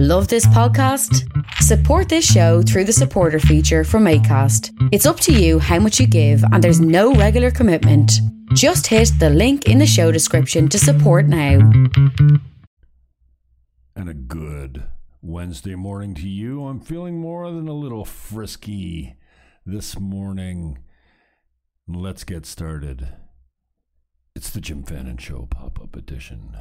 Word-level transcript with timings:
Love 0.00 0.28
this 0.28 0.46
podcast? 0.46 1.26
Support 1.54 2.08
this 2.08 2.24
show 2.24 2.62
through 2.62 2.84
the 2.84 2.92
supporter 2.92 3.40
feature 3.40 3.82
from 3.82 4.04
ACAST. 4.04 4.70
It's 4.92 5.06
up 5.06 5.18
to 5.18 5.32
you 5.32 5.58
how 5.58 5.80
much 5.80 5.98
you 5.98 6.06
give, 6.06 6.40
and 6.52 6.62
there's 6.62 6.78
no 6.78 7.14
regular 7.14 7.50
commitment. 7.50 8.12
Just 8.54 8.86
hit 8.86 9.10
the 9.18 9.28
link 9.28 9.66
in 9.66 9.78
the 9.78 9.88
show 9.88 10.12
description 10.12 10.68
to 10.68 10.78
support 10.78 11.26
now. 11.26 11.58
And 13.96 14.08
a 14.08 14.14
good 14.14 14.84
Wednesday 15.20 15.74
morning 15.74 16.14
to 16.14 16.28
you. 16.28 16.64
I'm 16.66 16.78
feeling 16.78 17.18
more 17.18 17.50
than 17.50 17.66
a 17.66 17.72
little 17.72 18.04
frisky 18.04 19.16
this 19.66 19.98
morning. 19.98 20.78
Let's 21.88 22.22
get 22.22 22.46
started. 22.46 23.08
It's 24.36 24.50
the 24.50 24.60
Jim 24.60 24.84
Fannon 24.84 25.16
Show 25.16 25.48
pop 25.50 25.80
up 25.82 25.96
edition. 25.96 26.56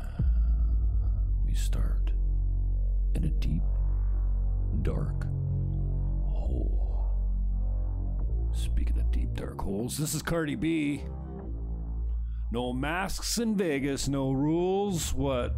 We 1.45 1.53
start 1.53 2.13
in 3.15 3.23
a 3.23 3.29
deep, 3.29 3.63
dark 4.81 5.25
hole. 6.25 7.13
Speaking 8.53 8.99
of 8.99 9.11
deep, 9.11 9.33
dark 9.33 9.59
holes, 9.61 9.97
this 9.97 10.13
is 10.13 10.21
Cardi 10.21 10.55
B. 10.55 11.03
No 12.51 12.71
masks 12.73 13.37
in 13.37 13.57
Vegas, 13.57 14.07
no 14.07 14.31
rules. 14.31 15.13
What 15.13 15.55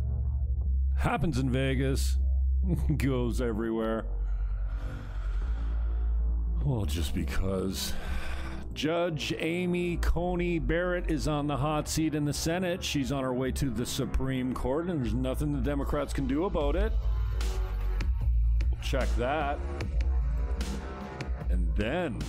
happens 0.97 1.37
in 1.37 1.51
Vegas 1.51 2.17
goes 2.97 3.41
everywhere. 3.41 4.05
Well, 6.65 6.85
just 6.85 7.13
because 7.13 7.93
Judge 8.73 9.33
Amy 9.39 9.97
Coney 9.97 10.59
Barrett 10.59 11.09
is 11.09 11.27
on 11.27 11.47
the 11.47 11.57
hot 11.57 11.87
seat 11.87 12.15
in 12.15 12.25
the 12.25 12.33
Senate. 12.33 12.83
She's 12.83 13.11
on 13.11 13.23
her 13.23 13.33
way 13.33 13.51
to 13.53 13.69
the 13.69 13.85
Supreme 13.85 14.53
Court, 14.53 14.87
and 14.87 15.01
there's 15.01 15.13
nothing 15.13 15.53
the 15.53 15.59
Democrats 15.59 16.13
can 16.13 16.27
do 16.27 16.45
about 16.45 16.75
it. 16.75 16.91
Check 18.81 19.07
that. 19.17 19.59
And 21.49 21.67
then 21.75 22.19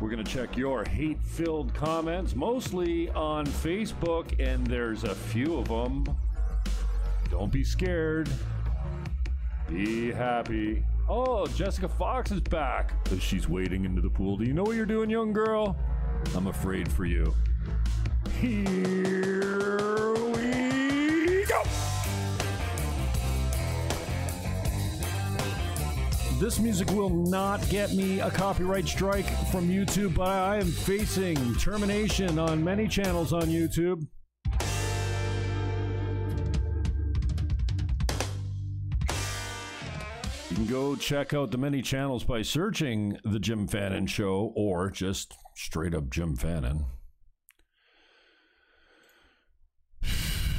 we're 0.00 0.10
going 0.10 0.24
to 0.24 0.30
check 0.30 0.56
your 0.56 0.84
hate 0.84 1.22
filled 1.22 1.72
comments, 1.74 2.34
mostly 2.34 3.08
on 3.10 3.46
Facebook, 3.46 4.38
and 4.38 4.66
there's 4.66 5.04
a 5.04 5.14
few 5.14 5.56
of 5.56 5.68
them. 5.68 6.04
Don't 7.30 7.52
be 7.52 7.64
scared. 7.64 8.28
Be 9.68 10.12
happy. 10.12 10.84
Oh, 11.08 11.46
Jessica 11.46 11.88
Fox 11.88 12.30
is 12.30 12.40
back. 12.40 12.92
She's 13.18 13.48
wading 13.48 13.84
into 13.84 14.00
the 14.00 14.10
pool. 14.10 14.36
Do 14.36 14.44
you 14.44 14.52
know 14.52 14.62
what 14.62 14.76
you're 14.76 14.86
doing, 14.86 15.10
young 15.10 15.32
girl? 15.32 15.76
I'm 16.34 16.46
afraid 16.48 16.90
for 16.90 17.04
you. 17.04 17.34
Here 18.40 19.93
This 26.40 26.58
music 26.58 26.90
will 26.90 27.10
not 27.10 27.66
get 27.70 27.92
me 27.92 28.18
a 28.18 28.28
copyright 28.28 28.88
strike 28.88 29.26
from 29.52 29.68
YouTube, 29.68 30.16
but 30.16 30.28
I 30.28 30.56
am 30.56 30.66
facing 30.66 31.54
termination 31.54 32.40
on 32.40 32.62
many 32.62 32.88
channels 32.88 33.32
on 33.32 33.44
YouTube. 33.44 34.04
You 40.50 40.56
can 40.56 40.66
go 40.66 40.96
check 40.96 41.32
out 41.32 41.52
the 41.52 41.58
many 41.58 41.80
channels 41.82 42.24
by 42.24 42.42
searching 42.42 43.16
The 43.24 43.38
Jim 43.38 43.68
Fannon 43.68 44.06
Show 44.08 44.52
or 44.56 44.90
just 44.90 45.34
straight 45.54 45.94
up 45.94 46.10
Jim 46.10 46.36
Fannon. 46.36 46.84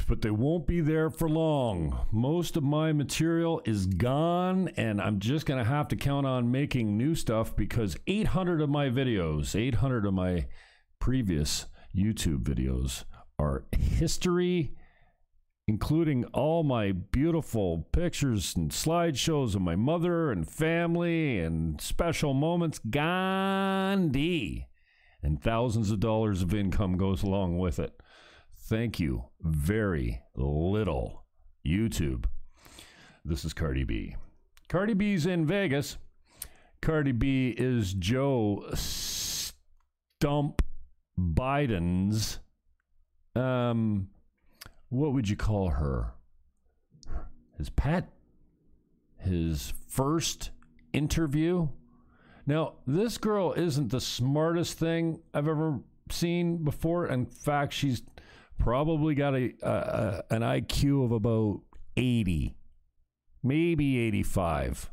But 0.08 0.22
they 0.22 0.30
won't 0.30 0.66
be 0.66 0.80
there 0.80 1.10
for 1.10 1.28
long. 1.28 2.06
Most 2.12 2.56
of 2.56 2.62
my 2.62 2.92
material 2.92 3.60
is 3.64 3.86
gone, 3.86 4.68
and 4.76 5.00
I'm 5.00 5.18
just 5.18 5.46
going 5.46 5.58
to 5.58 5.68
have 5.68 5.88
to 5.88 5.96
count 5.96 6.26
on 6.26 6.52
making 6.52 6.96
new 6.96 7.14
stuff 7.14 7.56
because 7.56 7.96
800 8.06 8.60
of 8.60 8.70
my 8.70 8.88
videos, 8.88 9.58
800 9.58 10.06
of 10.06 10.14
my 10.14 10.46
previous 11.00 11.66
YouTube 11.94 12.44
videos, 12.44 13.04
are 13.38 13.64
history 13.72 14.76
including 15.68 16.24
all 16.26 16.62
my 16.62 16.92
beautiful 16.92 17.88
pictures 17.90 18.54
and 18.54 18.70
slideshows 18.70 19.54
of 19.56 19.60
my 19.60 19.74
mother 19.74 20.30
and 20.30 20.48
family 20.48 21.40
and 21.40 21.80
special 21.80 22.34
moments. 22.34 22.78
Gandhi. 22.78 24.68
And 25.22 25.42
thousands 25.42 25.90
of 25.90 25.98
dollars 25.98 26.42
of 26.42 26.54
income 26.54 26.96
goes 26.96 27.24
along 27.24 27.58
with 27.58 27.80
it. 27.80 28.00
Thank 28.68 28.98
you 28.98 29.26
very 29.40 30.22
little, 30.34 31.24
YouTube. 31.64 32.24
This 33.24 33.44
is 33.44 33.52
Cardi 33.52 33.84
B. 33.84 34.16
Cardi 34.68 34.92
B's 34.92 35.24
in 35.24 35.46
Vegas. 35.46 35.98
Cardi 36.82 37.12
B 37.12 37.54
is 37.56 37.94
Joe 37.94 38.68
Stump 38.74 40.62
Biden's 41.16 42.40
um 43.36 44.08
what 44.88 45.12
would 45.12 45.28
you 45.28 45.36
call 45.36 45.68
her? 45.68 46.14
His 47.58 47.70
pet? 47.70 48.08
His 49.18 49.72
first 49.86 50.50
interview? 50.92 51.68
Now, 52.46 52.74
this 52.84 53.16
girl 53.16 53.52
isn't 53.52 53.92
the 53.92 54.00
smartest 54.00 54.76
thing 54.76 55.20
I've 55.32 55.46
ever 55.46 55.78
seen 56.10 56.64
before. 56.64 57.06
In 57.06 57.26
fact, 57.26 57.72
she's 57.72 58.02
probably 58.58 59.14
got 59.14 59.34
a, 59.34 60.24
an 60.30 60.42
IQ 60.42 61.04
of 61.04 61.12
about 61.12 61.60
80, 61.96 62.56
maybe 63.42 63.98
85. 63.98 64.90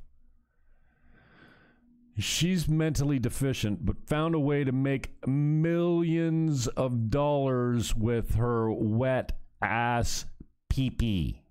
She's 2.18 2.68
mentally 2.68 3.18
deficient, 3.18 3.86
but 3.86 4.08
found 4.08 4.36
a 4.36 4.40
way 4.40 4.64
to 4.64 4.72
make 4.72 5.12
millions 5.28 6.68
of 6.68 7.10
dollars 7.10 7.96
with 7.96 8.36
her 8.36 8.72
wet 8.72 9.38
ass 9.62 10.26
pee 10.70 11.42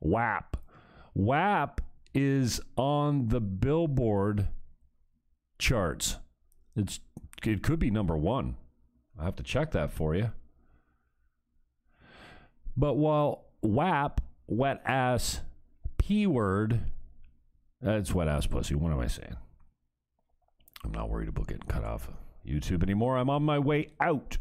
WAP. 0.00 0.56
WAP 1.14 1.80
is 2.12 2.60
on 2.76 3.28
the 3.28 3.40
Billboard 3.40 4.48
charts. 5.58 6.16
It's 6.74 7.00
it 7.44 7.62
could 7.62 7.78
be 7.78 7.90
number 7.90 8.16
one. 8.16 8.56
I 9.18 9.24
have 9.24 9.36
to 9.36 9.42
check 9.42 9.70
that 9.72 9.92
for 9.92 10.14
you. 10.14 10.32
But 12.76 12.94
while 12.94 13.46
WAP, 13.62 14.20
wet 14.46 14.82
ass 14.84 15.40
P 15.98 16.26
word, 16.26 16.80
that's 17.80 18.14
wet 18.14 18.28
ass 18.28 18.46
pussy. 18.46 18.74
What 18.74 18.92
am 18.92 19.00
I 19.00 19.06
saying? 19.06 19.36
I'm 20.84 20.92
not 20.92 21.10
worried 21.10 21.28
about 21.28 21.48
getting 21.48 21.68
cut 21.68 21.84
off 21.84 22.08
of 22.08 22.14
YouTube 22.46 22.82
anymore. 22.82 23.16
I'm 23.18 23.30
on 23.30 23.42
my 23.42 23.58
way 23.58 23.88
out. 24.00 24.38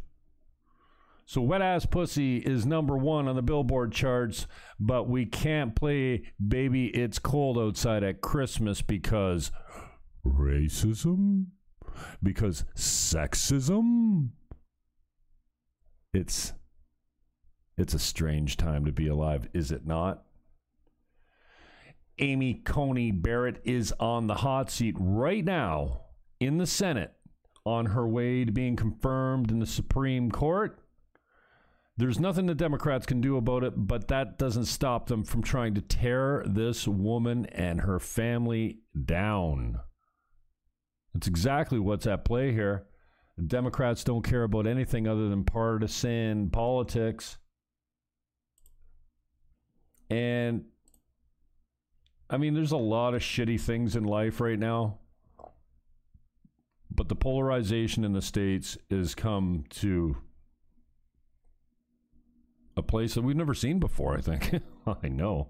So 1.25 1.41
Wet 1.41 1.61
Ass 1.61 1.85
Pussy 1.85 2.37
is 2.37 2.65
number 2.65 2.97
one 2.97 3.27
on 3.27 3.35
the 3.35 3.43
Billboard 3.43 3.91
charts, 3.91 4.47
but 4.79 5.07
we 5.07 5.27
can't 5.27 5.75
play 5.75 6.23
Baby 6.45 6.87
It's 6.87 7.19
Cold 7.19 7.55
Outside 7.55 8.03
at 8.03 8.21
Christmas 8.21 8.81
because 8.81 9.51
racism? 10.25 11.47
Because 12.23 12.65
sexism? 12.75 14.29
It's 16.13 16.53
it's 17.79 17.93
a 17.93 17.99
strange 17.99 18.57
time 18.57 18.85
to 18.85 18.91
be 18.91 19.07
alive, 19.07 19.47
is 19.53 19.71
it 19.71 19.87
not? 19.87 20.23
Amy 22.19 22.55
Coney 22.55 23.11
Barrett 23.11 23.61
is 23.63 23.93
on 23.99 24.27
the 24.27 24.35
hot 24.35 24.69
seat 24.69 24.95
right 24.99 25.45
now 25.45 26.01
in 26.41 26.57
the 26.57 26.67
Senate 26.67 27.13
on 27.65 27.87
her 27.87 28.05
way 28.05 28.43
to 28.43 28.51
being 28.51 28.75
confirmed 28.75 29.49
in 29.49 29.59
the 29.59 29.65
Supreme 29.65 30.29
Court. 30.29 30.77
There's 31.95 32.19
nothing 32.19 32.45
the 32.45 32.55
Democrats 32.55 33.05
can 33.05 33.21
do 33.21 33.37
about 33.37 33.63
it, 33.63 33.73
but 33.75 34.09
that 34.09 34.37
doesn't 34.37 34.65
stop 34.65 35.07
them 35.07 35.23
from 35.23 35.41
trying 35.41 35.75
to 35.75 35.81
tear 35.81 36.43
this 36.45 36.85
woman 36.85 37.45
and 37.45 37.81
her 37.81 37.99
family 37.99 38.79
down. 39.05 39.79
It's 41.15 41.27
exactly 41.27 41.79
what's 41.79 42.07
at 42.07 42.25
play 42.25 42.51
here. 42.51 42.87
The 43.37 43.43
Democrats 43.43 44.03
don't 44.03 44.23
care 44.23 44.43
about 44.43 44.67
anything 44.67 45.07
other 45.07 45.29
than 45.29 45.45
partisan 45.45 46.49
politics. 46.49 47.37
And 50.09 50.65
I 52.29 52.37
mean, 52.37 52.53
there's 52.53 52.71
a 52.71 52.77
lot 52.77 53.13
of 53.13 53.21
shitty 53.21 53.59
things 53.59 53.95
in 53.95 54.03
life 54.03 54.39
right 54.39 54.59
now. 54.59 54.99
But 56.91 57.07
the 57.07 57.15
polarization 57.15 58.03
in 58.03 58.13
the 58.13 58.21
states 58.21 58.77
has 58.89 59.15
come 59.15 59.63
to 59.71 60.17
a 62.75 62.81
place 62.81 63.13
that 63.13 63.21
we've 63.21 63.35
never 63.35 63.53
seen 63.53 63.79
before, 63.79 64.17
I 64.17 64.21
think. 64.21 64.61
I 65.03 65.07
know. 65.07 65.49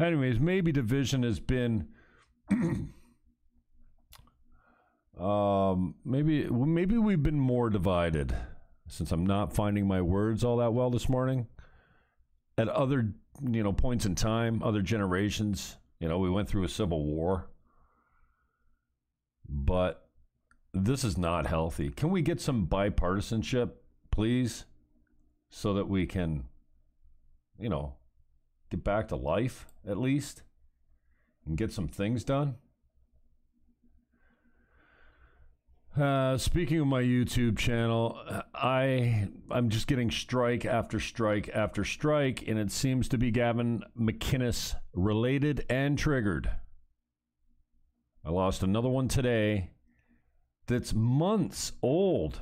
Anyways, 0.00 0.40
maybe 0.40 0.72
division 0.72 1.22
has 1.22 1.38
been 1.38 1.88
um 5.18 5.94
maybe 6.04 6.44
maybe 6.48 6.98
we've 6.98 7.22
been 7.22 7.38
more 7.38 7.70
divided 7.70 8.34
since 8.88 9.12
I'm 9.12 9.24
not 9.24 9.54
finding 9.54 9.86
my 9.86 10.02
words 10.02 10.44
all 10.44 10.56
that 10.58 10.72
well 10.74 10.90
this 10.90 11.08
morning. 11.08 11.46
At 12.56 12.68
other, 12.68 13.14
you 13.42 13.62
know, 13.62 13.72
points 13.72 14.06
in 14.06 14.14
time, 14.14 14.62
other 14.62 14.82
generations, 14.82 15.76
You 16.00 16.08
know, 16.08 16.18
we 16.18 16.28
went 16.28 16.48
through 16.48 16.64
a 16.64 16.68
civil 16.68 17.04
war, 17.04 17.46
but 19.48 20.08
this 20.72 21.04
is 21.04 21.16
not 21.16 21.46
healthy. 21.46 21.90
Can 21.90 22.10
we 22.10 22.20
get 22.20 22.40
some 22.40 22.66
bipartisanship, 22.66 23.70
please, 24.10 24.66
so 25.48 25.72
that 25.74 25.88
we 25.88 26.04
can, 26.06 26.44
you 27.58 27.68
know, 27.68 27.94
get 28.70 28.84
back 28.84 29.08
to 29.08 29.16
life 29.16 29.66
at 29.88 29.98
least 29.98 30.42
and 31.46 31.56
get 31.56 31.72
some 31.72 31.88
things 31.88 32.24
done? 32.24 32.56
Uh, 35.96 36.36
speaking 36.36 36.80
of 36.80 36.88
my 36.88 37.02
YouTube 37.02 37.56
channel, 37.56 38.18
I 38.52 39.28
I'm 39.48 39.68
just 39.68 39.86
getting 39.86 40.10
strike 40.10 40.64
after 40.64 40.98
strike 40.98 41.48
after 41.54 41.84
strike, 41.84 42.48
and 42.48 42.58
it 42.58 42.72
seems 42.72 43.08
to 43.10 43.18
be 43.18 43.30
Gavin 43.30 43.84
McInnes 43.96 44.74
related 44.92 45.64
and 45.70 45.96
triggered. 45.96 46.50
I 48.24 48.30
lost 48.30 48.64
another 48.64 48.88
one 48.88 49.06
today 49.06 49.70
that's 50.66 50.92
months 50.92 51.72
old. 51.80 52.40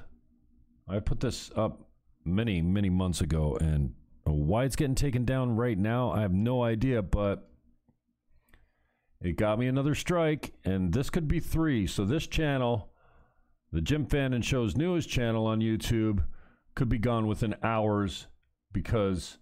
I 0.89 1.01
put 1.01 1.21
this 1.21 1.51
up 1.55 1.91
many 2.25 2.63
many 2.63 2.89
months 2.89 3.21
ago, 3.21 3.59
and 3.61 3.93
why 4.25 4.65
it's 4.65 4.77
getting 4.77 4.95
taken 4.95 5.27
down 5.27 5.57
right 5.57 5.77
now, 5.77 6.11
I 6.11 6.23
have 6.23 6.33
no 6.33 6.63
idea, 6.63 7.03
but. 7.03 7.49
It 9.25 9.37
got 9.37 9.57
me 9.57 9.69
another 9.69 9.95
strike, 9.95 10.53
and 10.65 10.93
this 10.93 11.09
could 11.09 11.29
be 11.29 11.39
three. 11.39 11.87
So, 11.87 12.05
this 12.05 12.27
channel, 12.27 12.92
the 13.73 13.81
Jim 13.81 14.05
Fannon 14.07 14.43
Show's 14.43 14.77
newest 14.77 15.09
channel 15.09 15.47
on 15.47 15.61
YouTube 15.61 16.25
could 16.75 16.89
be 16.89 16.99
gone 16.99 17.27
within 17.27 17.57
hours 17.63 18.27
because 18.73 19.39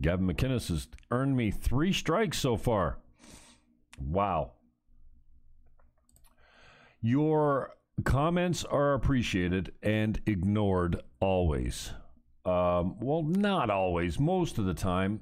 Gavin 0.00 0.26
McInnes 0.26 0.68
has 0.68 0.88
earned 1.10 1.36
me 1.36 1.50
three 1.50 1.92
strikes 1.92 2.38
so 2.38 2.56
far. 2.56 2.98
Wow. 3.98 4.52
Your 7.00 7.70
comments 8.04 8.64
are 8.64 8.94
appreciated 8.94 9.72
and 9.82 10.20
ignored 10.26 11.00
always. 11.20 11.92
Um, 12.44 12.98
well, 13.00 13.22
not 13.22 13.70
always, 13.70 14.18
most 14.18 14.58
of 14.58 14.66
the 14.66 14.74
time. 14.74 15.20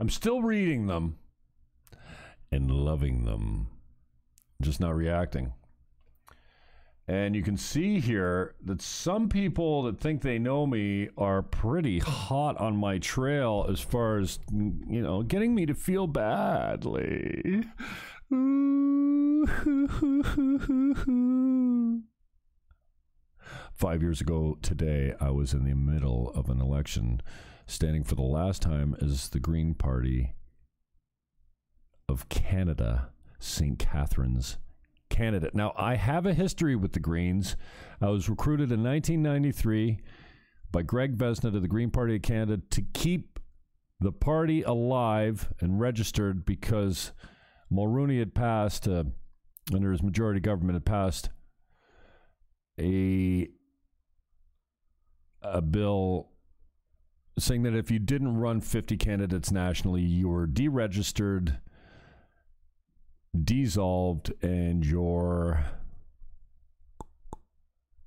I'm 0.00 0.08
still 0.08 0.42
reading 0.42 0.86
them 0.86 1.18
and 2.50 2.70
loving 2.70 3.24
them, 3.24 3.68
just 4.62 4.80
not 4.80 4.96
reacting. 4.96 5.52
And 7.10 7.34
you 7.34 7.42
can 7.42 7.56
see 7.56 7.98
here 7.98 8.54
that 8.64 8.80
some 8.80 9.28
people 9.28 9.82
that 9.82 9.98
think 9.98 10.22
they 10.22 10.38
know 10.38 10.64
me 10.64 11.08
are 11.18 11.42
pretty 11.42 11.98
hot 11.98 12.56
on 12.60 12.76
my 12.76 12.98
trail 12.98 13.66
as 13.68 13.80
far 13.80 14.18
as, 14.18 14.38
you 14.52 15.02
know, 15.02 15.24
getting 15.24 15.52
me 15.52 15.66
to 15.66 15.74
feel 15.74 16.06
badly. 16.06 17.64
Five 23.74 24.02
years 24.02 24.20
ago 24.20 24.56
today, 24.62 25.12
I 25.20 25.30
was 25.30 25.52
in 25.52 25.64
the 25.64 25.74
middle 25.74 26.30
of 26.36 26.48
an 26.48 26.60
election 26.60 27.22
standing 27.66 28.04
for 28.04 28.14
the 28.14 28.22
last 28.22 28.62
time 28.62 28.94
as 29.02 29.30
the 29.30 29.40
Green 29.40 29.74
Party 29.74 30.34
of 32.08 32.28
Canada, 32.28 33.08
St. 33.40 33.80
Catharines 33.80 34.58
candidate. 35.10 35.54
Now, 35.54 35.74
I 35.76 35.96
have 35.96 36.24
a 36.24 36.32
history 36.32 36.74
with 36.76 36.92
the 36.92 37.00
Greens. 37.00 37.56
I 38.00 38.08
was 38.08 38.28
recruited 38.28 38.72
in 38.72 38.82
1993 38.82 39.98
by 40.72 40.82
Greg 40.82 41.18
Vesna 41.18 41.52
to 41.52 41.60
the 41.60 41.68
Green 41.68 41.90
Party 41.90 42.16
of 42.16 42.22
Canada 42.22 42.62
to 42.70 42.82
keep 42.94 43.38
the 44.00 44.12
party 44.12 44.62
alive 44.62 45.52
and 45.60 45.78
registered 45.78 46.46
because 46.46 47.12
Mulroney 47.70 48.18
had 48.18 48.34
passed, 48.34 48.88
uh, 48.88 49.04
under 49.74 49.92
his 49.92 50.02
majority 50.02 50.40
government, 50.40 50.74
had 50.74 50.86
passed 50.86 51.28
a 52.78 53.48
a 55.42 55.62
bill 55.62 56.30
saying 57.38 57.62
that 57.62 57.74
if 57.74 57.90
you 57.90 57.98
didn't 57.98 58.36
run 58.36 58.60
50 58.60 58.96
candidates 58.96 59.50
nationally, 59.50 60.02
you 60.02 60.28
were 60.28 60.46
deregistered 60.46 61.58
dissolved 63.38 64.32
and 64.42 64.84
your 64.84 65.64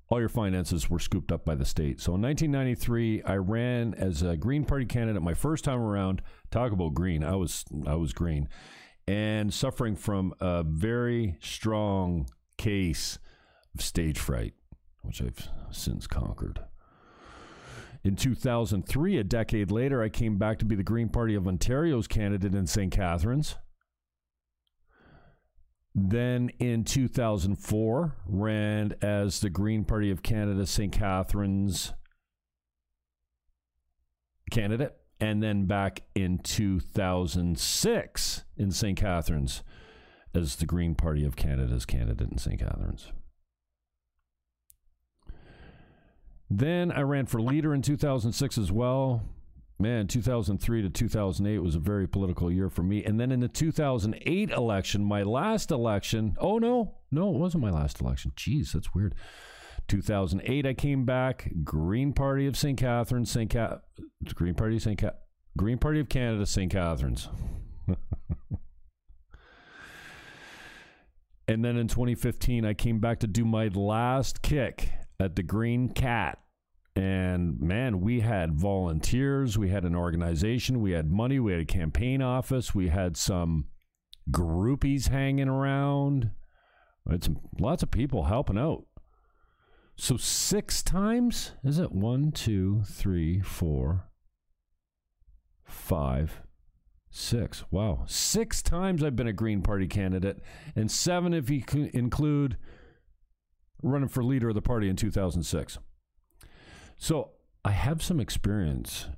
all 0.08 0.20
your 0.20 0.28
finances 0.28 0.90
were 0.90 0.98
scooped 0.98 1.32
up 1.32 1.44
by 1.44 1.54
the 1.54 1.64
state. 1.64 2.00
So 2.00 2.14
in 2.14 2.22
1993, 2.22 3.22
I 3.22 3.36
ran 3.36 3.94
as 3.94 4.22
a 4.22 4.36
Green 4.36 4.64
Party 4.64 4.84
candidate 4.84 5.22
my 5.22 5.34
first 5.34 5.64
time 5.64 5.80
around. 5.80 6.22
Talk 6.50 6.72
about 6.72 6.94
green. 6.94 7.24
I 7.24 7.36
was 7.36 7.64
I 7.86 7.94
was 7.94 8.12
green 8.12 8.48
and 9.06 9.52
suffering 9.52 9.96
from 9.96 10.34
a 10.40 10.62
very 10.62 11.36
strong 11.40 12.26
case 12.56 13.18
of 13.74 13.82
stage 13.82 14.18
fright, 14.18 14.54
which 15.02 15.20
I've 15.20 15.48
since 15.70 16.06
conquered. 16.06 16.60
In 18.02 18.16
2003, 18.16 19.18
a 19.18 19.24
decade 19.24 19.70
later, 19.70 20.02
I 20.02 20.10
came 20.10 20.36
back 20.36 20.58
to 20.58 20.64
be 20.64 20.74
the 20.74 20.82
Green 20.82 21.08
Party 21.08 21.34
of 21.34 21.48
Ontario's 21.48 22.06
candidate 22.06 22.54
in 22.54 22.66
St. 22.66 22.92
Catharines. 22.92 23.56
Then 25.94 26.50
in 26.58 26.84
2004, 26.84 28.16
ran 28.26 28.94
as 29.00 29.40
the 29.40 29.50
Green 29.50 29.84
Party 29.84 30.10
of 30.10 30.22
Canada 30.22 30.66
St. 30.66 30.92
Catharines 30.92 31.92
candidate. 34.50 34.96
And 35.20 35.40
then 35.42 35.66
back 35.66 36.02
in 36.14 36.38
2006 36.38 38.44
in 38.56 38.70
St. 38.72 38.98
Catharines 38.98 39.62
as 40.34 40.56
the 40.56 40.66
Green 40.66 40.96
Party 40.96 41.24
of 41.24 41.36
Canada's 41.36 41.86
candidate 41.86 42.28
in 42.28 42.38
St. 42.38 42.58
Catharines. 42.58 43.12
Then 46.50 46.90
I 46.90 47.02
ran 47.02 47.26
for 47.26 47.40
leader 47.40 47.72
in 47.72 47.82
2006 47.82 48.58
as 48.58 48.72
well 48.72 49.22
man, 49.78 50.06
2003 50.06 50.82
to 50.82 50.90
2008 50.90 51.58
was 51.58 51.74
a 51.74 51.80
very 51.80 52.06
political 52.06 52.50
year 52.50 52.68
for 52.70 52.82
me. 52.82 53.04
And 53.04 53.18
then 53.18 53.32
in 53.32 53.40
the 53.40 53.48
2008 53.48 54.50
election, 54.50 55.04
my 55.04 55.22
last 55.22 55.70
election, 55.70 56.36
oh 56.38 56.58
no, 56.58 56.96
no, 57.10 57.34
it 57.34 57.38
wasn't 57.38 57.64
my 57.64 57.70
last 57.70 58.00
election. 58.00 58.32
Jeez, 58.36 58.72
that's 58.72 58.94
weird. 58.94 59.14
2008, 59.88 60.66
I 60.66 60.74
came 60.74 61.04
back, 61.04 61.50
Green 61.62 62.12
Party 62.12 62.46
of 62.46 62.56
St. 62.56 62.78
Catharines, 62.78 63.30
St. 63.30 63.50
Cat, 63.50 63.82
Green 64.34 64.54
Party 64.54 64.76
of 64.76 64.82
St. 64.82 64.98
Cat, 64.98 65.18
Green 65.58 65.78
Party 65.78 66.00
of 66.00 66.08
Canada, 66.08 66.46
St. 66.46 66.72
Catharines. 66.72 67.28
and 71.48 71.64
then 71.64 71.76
in 71.76 71.86
2015, 71.88 72.64
I 72.64 72.72
came 72.72 72.98
back 72.98 73.20
to 73.20 73.26
do 73.26 73.44
my 73.44 73.68
last 73.68 74.40
kick 74.40 74.90
at 75.20 75.36
the 75.36 75.42
Green 75.42 75.90
Cat 75.90 76.38
and 76.96 77.60
man, 77.60 78.00
we 78.00 78.20
had 78.20 78.54
volunteers, 78.54 79.58
we 79.58 79.68
had 79.68 79.84
an 79.84 79.96
organization, 79.96 80.80
we 80.80 80.92
had 80.92 81.10
money, 81.10 81.40
we 81.40 81.52
had 81.52 81.60
a 81.60 81.66
campaign 81.66 82.22
office, 82.22 82.74
we 82.74 82.88
had 82.88 83.16
some 83.16 83.66
groupies 84.30 85.08
hanging 85.08 85.48
around. 85.48 86.30
It's 87.10 87.28
lots 87.58 87.82
of 87.82 87.90
people 87.90 88.24
helping 88.24 88.58
out. 88.58 88.84
So 89.96 90.16
six 90.16 90.82
times? 90.82 91.52
Is 91.62 91.78
it 91.78 91.92
one, 91.92 92.32
two, 92.32 92.82
three, 92.86 93.40
four, 93.40 94.08
five, 95.64 96.42
six? 97.10 97.64
Wow. 97.70 98.04
Six 98.06 98.62
times 98.62 99.04
I've 99.04 99.16
been 99.16 99.28
a 99.28 99.32
Green 99.32 99.62
Party 99.62 99.86
candidate, 99.86 100.40
and 100.74 100.90
seven 100.90 101.34
if 101.34 101.50
you 101.50 101.62
include 101.92 102.56
running 103.82 104.08
for 104.08 104.24
leader 104.24 104.48
of 104.48 104.54
the 104.54 104.62
party 104.62 104.88
in 104.88 104.96
2006. 104.96 105.78
So 107.04 107.32
I 107.66 107.72
have 107.72 108.02
some 108.02 108.18
experience 108.18 109.10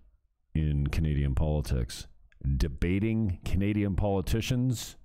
in 0.57 0.89
Canadian 0.89 1.37
politics, 1.37 2.09
debating 2.57 3.39
Canadian 3.45 3.95
politicians. 3.95 4.97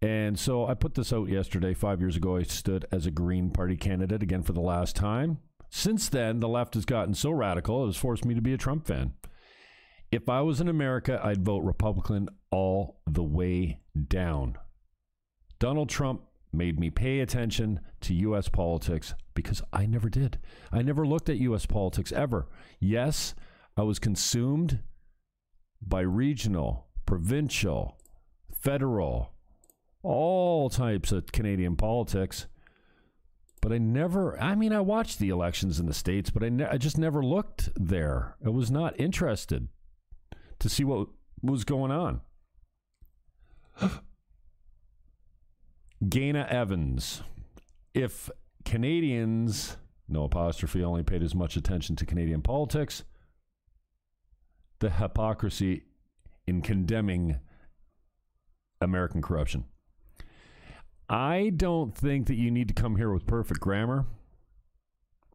And 0.00 0.38
so 0.38 0.66
I 0.66 0.74
put 0.74 0.94
this 0.94 1.12
out 1.12 1.28
yesterday. 1.28 1.74
Five 1.74 2.00
years 2.00 2.14
ago, 2.14 2.36
I 2.36 2.44
stood 2.44 2.86
as 2.92 3.06
a 3.06 3.10
Green 3.10 3.50
Party 3.50 3.76
candidate 3.76 4.22
again 4.22 4.44
for 4.44 4.52
the 4.52 4.60
last 4.60 4.94
time. 4.94 5.38
Since 5.68 6.10
then, 6.10 6.38
the 6.38 6.46
left 6.46 6.74
has 6.74 6.84
gotten 6.84 7.14
so 7.14 7.32
radical, 7.32 7.82
it 7.82 7.86
has 7.86 7.96
forced 7.96 8.24
me 8.24 8.36
to 8.36 8.40
be 8.40 8.52
a 8.52 8.56
Trump 8.56 8.86
fan. 8.86 9.14
If 10.12 10.28
I 10.28 10.42
was 10.42 10.60
in 10.60 10.68
America, 10.68 11.20
I'd 11.24 11.44
vote 11.44 11.64
Republican 11.64 12.28
all 12.52 13.00
the 13.04 13.24
way 13.24 13.80
down. 14.06 14.58
Donald 15.58 15.88
Trump 15.88 16.22
made 16.52 16.78
me 16.78 16.90
pay 16.90 17.20
attention 17.20 17.80
to 18.00 18.14
U.S. 18.14 18.48
politics 18.48 19.14
because 19.34 19.62
I 19.72 19.86
never 19.86 20.08
did. 20.08 20.38
I 20.72 20.82
never 20.82 21.06
looked 21.06 21.28
at 21.28 21.38
U.S. 21.38 21.66
politics 21.66 22.12
ever. 22.12 22.48
Yes, 22.78 23.34
I 23.76 23.82
was 23.82 23.98
consumed 23.98 24.80
by 25.80 26.00
regional, 26.00 26.86
provincial, 27.06 27.96
federal, 28.52 29.32
all 30.02 30.68
types 30.70 31.12
of 31.12 31.32
Canadian 31.32 31.76
politics. 31.76 32.46
But 33.62 33.72
I 33.72 33.78
never, 33.78 34.40
I 34.40 34.54
mean, 34.54 34.72
I 34.72 34.80
watched 34.80 35.18
the 35.18 35.28
elections 35.28 35.78
in 35.78 35.86
the 35.86 35.94
States, 35.94 36.30
but 36.30 36.42
I, 36.42 36.48
ne- 36.48 36.64
I 36.64 36.78
just 36.78 36.96
never 36.96 37.22
looked 37.22 37.68
there. 37.76 38.36
I 38.44 38.48
was 38.48 38.70
not 38.70 38.98
interested 38.98 39.68
to 40.58 40.68
see 40.68 40.84
what 40.84 41.08
was 41.42 41.64
going 41.64 41.90
on. 41.90 42.22
Gaina 46.04 46.48
Evans. 46.48 47.22
If 47.92 48.30
Canadians, 48.64 49.76
no 50.08 50.24
apostrophe, 50.24 50.82
only 50.82 51.02
paid 51.02 51.22
as 51.22 51.34
much 51.34 51.56
attention 51.56 51.96
to 51.96 52.06
Canadian 52.06 52.40
politics, 52.40 53.04
the 54.78 54.90
hypocrisy 54.90 55.84
in 56.46 56.62
condemning 56.62 57.38
American 58.80 59.20
corruption. 59.20 59.64
I 61.08 61.52
don't 61.54 61.94
think 61.94 62.28
that 62.28 62.36
you 62.36 62.50
need 62.50 62.68
to 62.68 62.74
come 62.74 62.96
here 62.96 63.12
with 63.12 63.26
perfect 63.26 63.60
grammar, 63.60 64.06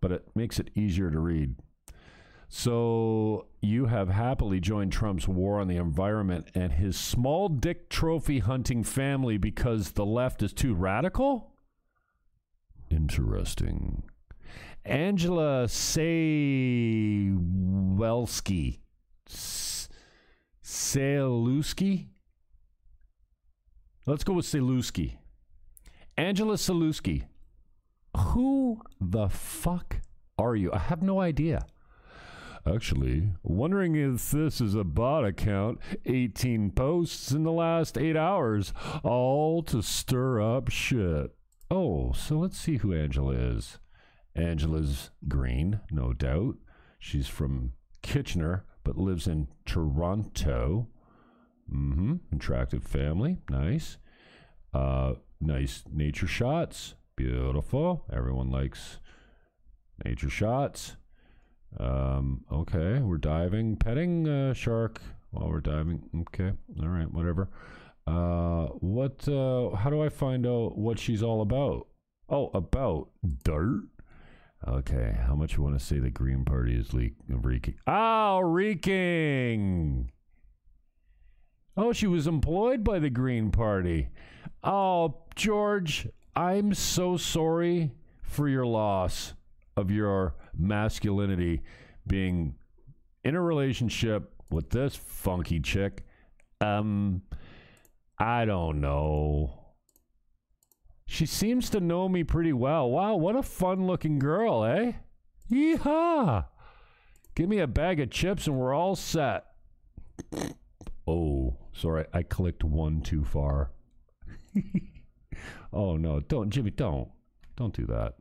but 0.02 0.12
it 0.12 0.28
makes 0.36 0.58
it 0.58 0.72
easier 0.74 1.12
to 1.12 1.20
read. 1.20 1.56
So 2.58 3.48
you 3.62 3.88
have 3.88 4.08
happily 4.08 4.62
joined 4.62 4.94
Trump's 4.94 5.28
war 5.28 5.60
on 5.60 5.68
the 5.68 5.76
environment 5.76 6.48
and 6.56 6.72
his 6.72 6.98
small 6.98 7.50
dick 7.50 7.90
trophy 7.90 8.40
hunting 8.40 8.82
family 8.82 9.38
because 9.38 9.92
the 9.92 10.06
left 10.06 10.42
is 10.42 10.54
too 10.54 10.74
radical? 10.74 11.52
Interesting. 12.90 14.04
Angela 14.86 15.66
Sawelski. 15.66 16.30
Saluski? 20.64 22.08
Let's 24.06 24.24
go 24.24 24.32
with 24.32 24.46
Saluski. 24.46 25.18
Angela 26.18 26.56
Saluski. 26.56 27.26
Who 28.16 28.82
the 29.02 29.28
fuck 29.28 29.98
are 30.40 30.56
you? 30.56 30.72
I 30.72 30.80
have 30.80 31.02
no 31.04 31.20
idea. 31.20 31.66
Actually, 32.68 33.30
wondering 33.44 33.96
if 33.96 34.32
this 34.32 34.60
is 34.60 34.74
a 34.74 34.84
bot 34.84 35.24
account. 35.24 35.80
18 36.06 36.72
posts 36.72 37.32
in 37.32 37.44
the 37.44 37.52
last 37.52 37.96
eight 37.96 38.18
hours, 38.18 38.74
all 39.04 39.62
to 39.64 39.84
stir 39.84 40.42
up 40.42 40.70
shit. 40.70 41.36
Oh, 41.70 42.12
so 42.14 42.40
let's 42.40 42.58
see 42.58 42.78
who 42.78 42.94
Angela 42.94 43.34
is. 43.34 43.78
Angela's 44.36 45.12
green, 45.28 45.80
no 45.92 46.12
doubt. 46.12 46.56
She's 46.98 47.28
from 47.28 47.74
Kitchener, 48.02 48.66
but 48.84 48.98
lives 48.98 49.28
in 49.28 49.48
Toronto. 49.66 50.88
Mm-hmm. 51.72 52.16
Attractive 52.34 52.84
family. 52.84 53.38
Nice. 53.50 53.98
Uh, 54.74 55.14
nice 55.40 55.84
nature 55.92 56.28
shots. 56.28 56.96
Beautiful. 57.16 58.06
Everyone 58.12 58.50
likes 58.50 59.00
nature 60.04 60.30
shots. 60.30 60.98
Um, 61.80 62.46
okay, 62.52 63.00
we're 63.00 63.18
diving, 63.18 63.76
petting 63.76 64.28
uh, 64.28 64.54
shark 64.54 65.02
while 65.32 65.50
we're 65.50 65.62
diving. 65.62 66.04
Okay, 66.22 66.52
all 66.82 66.88
right, 66.88 67.12
whatever. 67.12 67.50
Uh, 68.08 68.68
what? 68.80 69.28
Uh, 69.28 69.76
how 69.76 69.90
do 69.90 70.02
I 70.02 70.10
find 70.10 70.46
out 70.46 70.78
what 70.78 71.00
she's 71.00 71.24
all 71.24 71.42
about? 71.42 71.88
Oh, 72.30 72.50
about 72.54 73.10
dirt. 73.44 73.84
Okay, 74.68 75.16
how 75.28 75.36
much 75.36 75.58
you 75.58 75.64
want 75.64 75.78
to 75.78 75.86
say 75.86 76.00
the 76.00 76.10
Green 76.10 76.46
Party 76.46 76.76
is 76.76 76.94
leak 76.94 77.14
reeking? 77.28 77.76
Oh, 77.86 78.40
reeking. 78.40 80.12
Oh, 81.78 81.92
she 81.92 82.08
was 82.08 82.26
employed 82.26 82.84
by 82.84 83.00
the 83.00 83.10
Green 83.10 83.52
Party. 83.52 84.10
Oh, 84.64 85.18
George, 85.36 86.08
I'm 86.36 86.74
so 86.74 87.18
sorry 87.18 87.92
for 88.22 88.48
your 88.48 88.66
loss 88.66 89.34
of 89.76 89.92
your 89.92 90.36
masculinity 90.58 91.62
being 92.08 92.56
in 93.24 93.36
a 93.36 93.42
relationship 93.42 94.34
with 94.50 94.70
this 94.70 94.96
funky 94.96 95.60
chick. 95.60 96.04
Um, 96.62 97.24
I 98.18 98.46
don't 98.46 98.82
know. 98.82 99.66
She 101.08 101.26
seems 101.26 101.70
to 101.72 101.80
know 101.80 102.10
me 102.10 102.24
pretty 102.24 102.54
well. 102.54 102.90
Wow, 102.90 103.16
what 103.16 103.36
a 103.36 103.44
fun 103.44 103.86
looking 103.88 104.20
girl, 104.20 104.64
eh? 104.64 104.94
Yeehaw! 105.52 106.46
Give 107.36 107.50
me 107.50 107.60
a 107.60 107.68
bag 107.68 108.00
of 108.00 108.10
chips 108.10 108.48
and 108.48 108.58
we're 108.58 108.74
all 108.74 108.96
set. 108.96 109.46
Oh, 111.08 111.58
sorry, 111.74 112.06
I 112.14 112.24
clicked 112.24 112.64
one 112.64 113.02
too 113.02 113.24
far. 113.24 113.72
oh 115.74 115.98
no, 115.98 116.22
don't, 116.22 116.50
Jimmy, 116.50 116.72
don't. 116.72 117.10
Don't 117.56 117.76
do 117.76 117.86
that. 117.88 118.16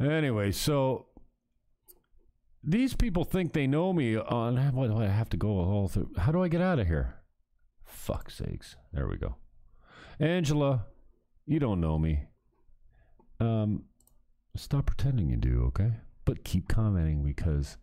Anyway, 0.00 0.52
so 0.52 1.06
these 2.62 2.94
people 2.94 3.24
think 3.24 3.52
they 3.52 3.66
know 3.66 3.92
me 3.92 4.16
on 4.16 4.56
what 4.74 4.88
do 4.88 4.96
I 4.96 5.06
have 5.06 5.28
to 5.30 5.36
go 5.36 5.48
all 5.48 5.88
through? 5.88 6.10
How 6.16 6.32
do 6.32 6.42
I 6.42 6.48
get 6.48 6.60
out 6.60 6.78
of 6.78 6.86
here? 6.86 7.16
Fuck 7.84 8.30
sakes. 8.30 8.76
There 8.92 9.08
we 9.08 9.16
go. 9.16 9.36
Angela, 10.20 10.86
you 11.46 11.58
don't 11.58 11.80
know 11.80 11.98
me. 11.98 12.24
Um 13.40 13.84
stop 14.56 14.86
pretending 14.86 15.30
you 15.30 15.36
do, 15.36 15.64
okay? 15.68 15.92
But 16.24 16.44
keep 16.44 16.68
commenting 16.68 17.22
because 17.24 17.76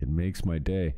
it 0.00 0.08
makes 0.08 0.44
my 0.44 0.58
day. 0.58 0.94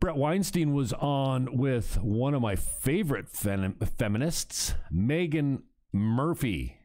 Bret 0.00 0.16
Weinstein 0.16 0.72
was 0.72 0.92
on 0.94 1.56
with 1.56 2.02
one 2.02 2.34
of 2.34 2.42
my 2.42 2.56
favorite 2.56 3.28
fem- 3.28 3.76
feminists, 3.96 4.74
Meghan 4.92 5.62
Murphy. 5.92 6.76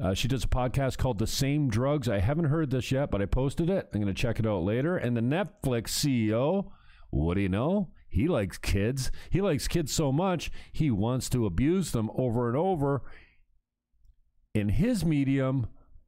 Uh, 0.00 0.14
she 0.14 0.28
does 0.28 0.44
a 0.44 0.48
podcast 0.48 0.96
called 0.96 1.18
The 1.18 1.26
Same 1.26 1.68
Drugs. 1.68 2.08
I 2.08 2.20
haven't 2.20 2.46
heard 2.46 2.70
this 2.70 2.92
yet, 2.92 3.10
but 3.10 3.20
I 3.20 3.26
posted 3.26 3.68
it. 3.68 3.88
I'm 3.92 4.00
going 4.00 4.14
to 4.14 4.20
check 4.20 4.38
it 4.38 4.46
out 4.46 4.62
later. 4.62 4.96
And 4.96 5.16
the 5.16 5.20
Netflix 5.20 5.88
CEO, 5.88 6.70
what 7.10 7.34
do 7.34 7.40
you 7.40 7.48
know? 7.48 7.90
He 8.08 8.28
likes 8.28 8.58
kids. 8.58 9.10
He 9.28 9.40
likes 9.40 9.68
kids 9.68 9.92
so 9.92 10.12
much, 10.12 10.50
he 10.72 10.90
wants 10.90 11.28
to 11.30 11.46
abuse 11.46 11.90
them 11.90 12.10
over 12.14 12.48
and 12.48 12.56
over 12.56 13.02
in 14.54 14.70
his 14.70 15.04
medium 15.04 15.66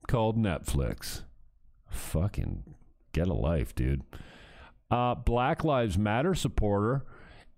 called 0.08 0.36
Netflix. 0.36 1.22
Fucking 1.88 2.74
get 3.12 3.28
a 3.28 3.34
life, 3.34 3.74
dude. 3.74 4.02
Uh, 4.90 5.14
Black 5.14 5.62
Lives 5.62 5.98
Matter 5.98 6.34
supporter 6.34 7.04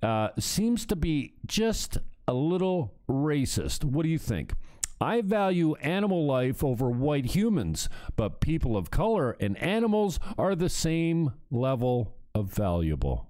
uh, 0.03 0.29
seems 0.39 0.85
to 0.87 0.97
be 0.97 1.35
just 1.47 1.99
a 2.27 2.35
little 2.35 2.95
racist. 3.09 3.85
What 3.85 4.03
do 4.03 4.09
you 4.09 4.19
think? 4.19 4.55
I 5.02 5.21
value 5.21 5.75
animal 5.76 6.25
life 6.26 6.62
over 6.62 6.88
white 6.88 7.26
humans, 7.26 7.88
but 8.14 8.40
people 8.40 8.76
of 8.76 8.90
color 8.90 9.37
and 9.40 9.56
animals 9.59 10.21
are 10.38 10.54
the 10.54 10.68
same 10.68 11.32
level 11.50 12.14
of 12.37 12.52
valuable. 12.52 13.28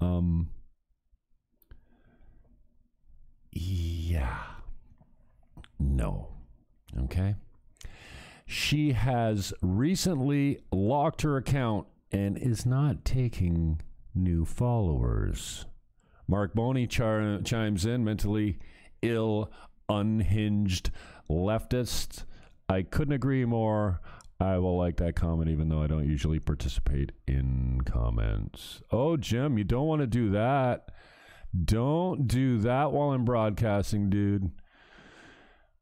Um, 0.00 0.48
yeah. 3.52 4.38
No. 5.78 6.28
Okay. 6.98 7.34
She 8.46 8.92
has 8.92 9.52
recently 9.60 10.60
locked 10.72 11.22
her 11.22 11.36
account 11.36 11.86
and 12.10 12.38
is 12.38 12.64
not 12.64 13.04
taking 13.04 13.82
new 14.14 14.46
followers. 14.46 15.66
Mark 16.26 16.54
Boney 16.54 16.86
char- 16.86 17.40
chimes 17.42 17.84
in 17.84 18.02
mentally 18.02 18.58
ill 19.02 19.50
unhinged 19.90 20.90
leftist. 21.28 22.24
I 22.68 22.82
couldn't 22.82 23.14
agree 23.14 23.44
more. 23.44 24.00
I 24.38 24.58
will 24.58 24.78
like 24.78 24.96
that 24.96 25.16
comment 25.16 25.50
even 25.50 25.68
though 25.68 25.82
I 25.82 25.86
don't 25.86 26.08
usually 26.08 26.40
participate 26.40 27.12
in 27.26 27.82
comments. 27.84 28.80
Oh, 28.90 29.16
Jim, 29.16 29.58
you 29.58 29.64
don't 29.64 29.86
want 29.86 30.00
to 30.00 30.06
do 30.06 30.30
that. 30.30 30.90
Don't 31.64 32.26
do 32.26 32.58
that 32.58 32.92
while 32.92 33.10
I'm 33.10 33.24
broadcasting, 33.24 34.08
dude. 34.08 34.50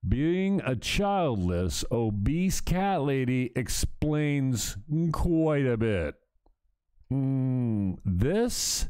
Being 0.07 0.61
a 0.65 0.75
childless, 0.75 1.85
obese 1.93 2.61
cat 2.61 3.03
lady 3.03 3.53
explains 3.55 4.77
quite 5.12 5.67
a 5.67 5.77
bit. 5.77 6.15
Mm, 7.12 7.99
this 8.05 8.88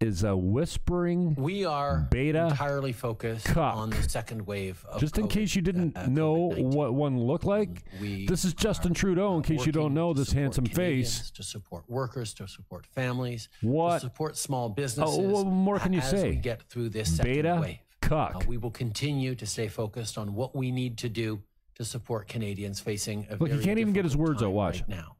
is 0.00 0.24
a 0.24 0.36
whispering 0.36 1.34
we 1.36 1.64
are 1.64 2.06
beta 2.10 2.48
entirely 2.48 2.92
focused 2.92 3.56
on 3.56 3.88
the 3.88 4.02
second 4.02 4.46
wave 4.46 4.84
of 4.90 5.00
just 5.00 5.16
in 5.16 5.24
COVID, 5.26 5.30
case 5.30 5.54
you 5.54 5.62
didn't 5.62 5.96
uh, 5.96 6.00
uh, 6.00 6.06
know 6.06 6.50
COVID-19. 6.50 6.74
what 6.74 6.94
one 6.94 7.18
looked 7.18 7.44
like 7.46 7.82
we 7.98 8.26
this 8.26 8.44
is 8.44 8.52
justin 8.52 8.92
trudeau 8.92 9.32
in 9.36 9.40
uh, 9.40 9.42
case 9.42 9.64
you 9.64 9.72
don't 9.72 9.94
know 9.94 10.12
this 10.12 10.30
handsome 10.32 10.66
Canadians, 10.66 11.18
face 11.18 11.30
to 11.30 11.42
support 11.42 11.84
workers 11.88 12.34
to 12.34 12.46
support 12.46 12.84
families 12.84 13.48
What? 13.62 13.94
to 13.94 14.00
support 14.00 14.36
small 14.36 14.68
businesses 14.68 15.16
Oh, 15.18 15.22
what 15.30 15.46
more 15.46 15.78
can 15.78 15.94
you 15.94 16.00
as 16.00 16.10
say? 16.10 16.28
we 16.30 16.36
get 16.36 16.62
through 16.64 16.90
this 16.90 17.16
second 17.16 17.32
beta 17.32 17.58
wave 17.58 17.78
cuck 18.02 18.36
Uh, 18.36 18.40
we 18.46 18.58
will 18.58 18.70
continue 18.70 19.34
to 19.34 19.46
stay 19.46 19.66
focused 19.68 20.18
on 20.18 20.34
what 20.34 20.54
we 20.54 20.70
need 20.70 20.98
to 20.98 21.08
do 21.08 21.42
to 21.76 21.84
support 21.86 22.28
Canadians 22.28 22.80
facing 22.80 23.26
a 23.30 23.36
Look, 23.36 23.50
he 23.50 23.62
can't 23.64 23.78
even 23.78 23.94
get 23.94 24.04
his 24.04 24.16
words 24.16 24.42
out, 24.42 24.52
watch. 24.52 24.80
right 24.80 24.88
now. 24.88 25.16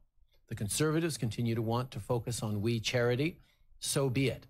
The 0.48 0.54
Conservatives 0.54 1.16
continue 1.18 1.54
to 1.54 1.60
want 1.62 1.90
to 1.92 2.00
focus 2.00 2.42
on 2.42 2.60
we 2.62 2.78
charity, 2.80 3.38
so 3.78 4.08
be 4.08 4.28
it. 4.28 4.46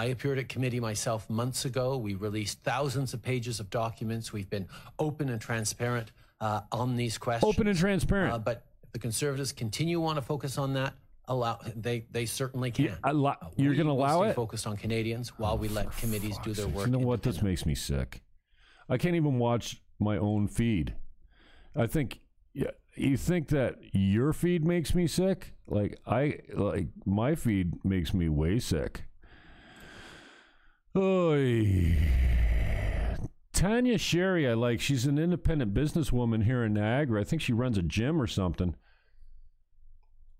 I 0.00 0.04
appeared 0.06 0.38
at 0.38 0.48
committee 0.48 0.80
myself 0.80 1.28
months 1.28 1.66
ago. 1.66 1.98
We 1.98 2.14
released 2.14 2.62
thousands 2.62 3.12
of 3.12 3.20
pages 3.20 3.60
of 3.60 3.68
documents. 3.68 4.32
We've 4.32 4.48
been 4.48 4.66
open 4.98 5.28
and 5.28 5.38
transparent 5.38 6.12
uh, 6.40 6.62
on 6.72 6.96
these 6.96 7.18
questions. 7.18 7.54
open 7.54 7.66
and 7.66 7.76
transparent 7.76 8.32
Uh, 8.32 8.38
but 8.38 8.64
if 8.82 8.92
the 8.92 8.98
Conservatives 8.98 9.52
continue 9.52 10.00
want 10.00 10.16
to 10.16 10.22
focus 10.22 10.56
on 10.56 10.72
that, 10.72 10.94
allow. 11.28 11.58
They 11.76 12.06
they 12.10 12.24
certainly 12.24 12.70
can. 12.70 12.86
Yeah, 12.86 12.94
allo- 13.04 13.36
you're 13.56 13.74
going 13.74 13.88
to 13.88 13.92
allow 13.92 14.22
it? 14.22 14.34
Focused 14.34 14.66
on 14.66 14.78
Canadians 14.78 15.38
while 15.38 15.58
we 15.58 15.68
let 15.68 15.94
committees 15.98 16.38
do 16.38 16.54
their 16.54 16.66
work. 16.66 16.86
You 16.86 16.92
know 16.92 17.06
what? 17.06 17.22
This 17.22 17.42
makes 17.42 17.66
me 17.66 17.74
sick. 17.74 18.22
I 18.88 18.96
can't 18.96 19.16
even 19.16 19.38
watch 19.38 19.82
my 19.98 20.16
own 20.16 20.48
feed. 20.48 20.94
I 21.76 21.86
think 21.86 22.20
yeah, 22.54 22.70
you 22.96 23.18
think 23.18 23.48
that 23.48 23.76
your 23.92 24.32
feed 24.32 24.64
makes 24.64 24.94
me 24.94 25.06
sick? 25.06 25.52
Like 25.66 25.98
I 26.06 26.38
like 26.54 26.86
my 27.04 27.34
feed 27.34 27.84
makes 27.84 28.14
me 28.14 28.30
way 28.30 28.60
sick. 28.60 29.04
Oy. 30.96 31.96
Tanya 33.52 33.98
Sherry, 33.98 34.48
I 34.48 34.54
like. 34.54 34.80
She's 34.80 35.06
an 35.06 35.18
independent 35.18 35.74
businesswoman 35.74 36.44
here 36.44 36.64
in 36.64 36.74
Niagara. 36.74 37.20
I 37.20 37.24
think 37.24 37.42
she 37.42 37.52
runs 37.52 37.78
a 37.78 37.82
gym 37.82 38.20
or 38.20 38.26
something. 38.26 38.74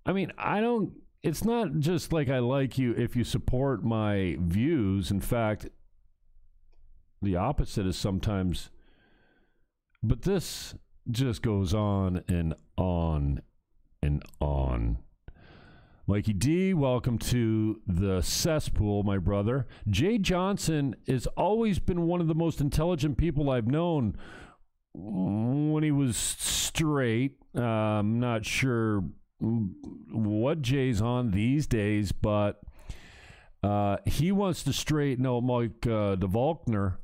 I 0.04 0.12
mean, 0.12 0.32
I 0.38 0.60
don't. 0.60 0.92
It's 1.22 1.44
not 1.44 1.78
just 1.78 2.12
like 2.12 2.28
I 2.28 2.38
like 2.38 2.78
you 2.78 2.92
if 2.92 3.14
you 3.14 3.24
support 3.24 3.84
my 3.84 4.36
views. 4.40 5.10
In 5.10 5.20
fact, 5.20 5.68
the 7.20 7.36
opposite 7.36 7.86
is 7.86 7.96
sometimes. 7.96 8.70
But 10.02 10.22
this 10.22 10.74
just 11.10 11.42
goes 11.42 11.74
on 11.74 12.24
and 12.26 12.54
on 12.76 13.42
and 14.02 14.22
on. 14.40 14.98
Mikey 16.10 16.32
D, 16.32 16.74
welcome 16.74 17.18
to 17.18 17.80
the 17.86 18.20
cesspool, 18.20 19.04
my 19.04 19.16
brother. 19.16 19.68
Jay 19.88 20.18
Johnson 20.18 20.96
has 21.06 21.28
always 21.36 21.78
been 21.78 22.08
one 22.08 22.20
of 22.20 22.26
the 22.26 22.34
most 22.34 22.60
intelligent 22.60 23.16
people 23.16 23.48
I've 23.48 23.68
known 23.68 24.16
when 24.92 25.84
he 25.84 25.92
was 25.92 26.16
straight. 26.16 27.36
Uh, 27.56 27.62
I'm 27.62 28.18
not 28.18 28.44
sure 28.44 29.04
what 29.38 30.62
Jay's 30.62 31.00
on 31.00 31.30
these 31.30 31.68
days, 31.68 32.10
but 32.10 32.60
uh, 33.62 33.98
he 34.04 34.32
wants 34.32 34.64
to 34.64 34.72
straighten 34.72 35.24
out 35.28 35.44
Mike 35.44 35.86
uh, 35.86 36.16
DeValkner 36.16 36.96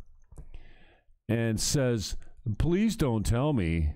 and 1.29 1.61
says, 1.61 2.17
please 2.59 2.97
don't 2.97 3.25
tell 3.25 3.53
me 3.53 3.93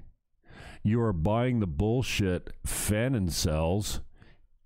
you 0.84 1.00
are 1.00 1.12
buying 1.12 1.58
the 1.58 1.66
bullshit 1.66 2.52
Fannon 2.64 3.28
sells. 3.28 4.02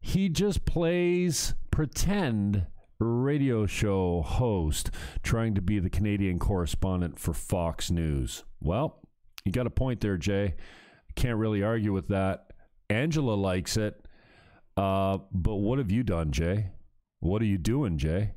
He 0.06 0.28
just 0.28 0.66
plays 0.66 1.54
pretend 1.70 2.66
radio 3.00 3.64
show 3.64 4.20
host 4.20 4.90
trying 5.22 5.54
to 5.54 5.62
be 5.62 5.78
the 5.78 5.88
Canadian 5.88 6.38
correspondent 6.38 7.18
for 7.18 7.32
Fox 7.32 7.90
News. 7.90 8.44
Well, 8.60 9.00
you 9.46 9.50
got 9.50 9.66
a 9.66 9.70
point 9.70 10.02
there, 10.02 10.18
Jay. 10.18 10.56
Can't 11.16 11.38
really 11.38 11.62
argue 11.62 11.94
with 11.94 12.08
that. 12.08 12.52
Angela 12.90 13.32
likes 13.32 13.78
it. 13.78 14.06
Uh, 14.76 15.18
but 15.32 15.56
what 15.56 15.78
have 15.78 15.90
you 15.90 16.02
done, 16.02 16.32
Jay? 16.32 16.68
What 17.20 17.40
are 17.40 17.46
you 17.46 17.58
doing, 17.58 17.96
Jay? 17.96 18.34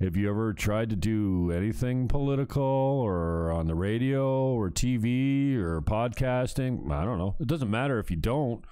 Have 0.00 0.16
you 0.16 0.30
ever 0.30 0.52
tried 0.52 0.88
to 0.90 0.96
do 0.96 1.50
anything 1.50 2.06
political 2.06 2.62
or 2.62 3.50
on 3.50 3.66
the 3.66 3.74
radio 3.74 4.52
or 4.52 4.70
TV 4.70 5.56
or 5.56 5.82
podcasting? 5.82 6.92
I 6.92 7.04
don't 7.04 7.18
know. 7.18 7.34
It 7.40 7.48
doesn't 7.48 7.70
matter 7.70 7.98
if 7.98 8.08
you 8.08 8.16
don't, 8.16 8.64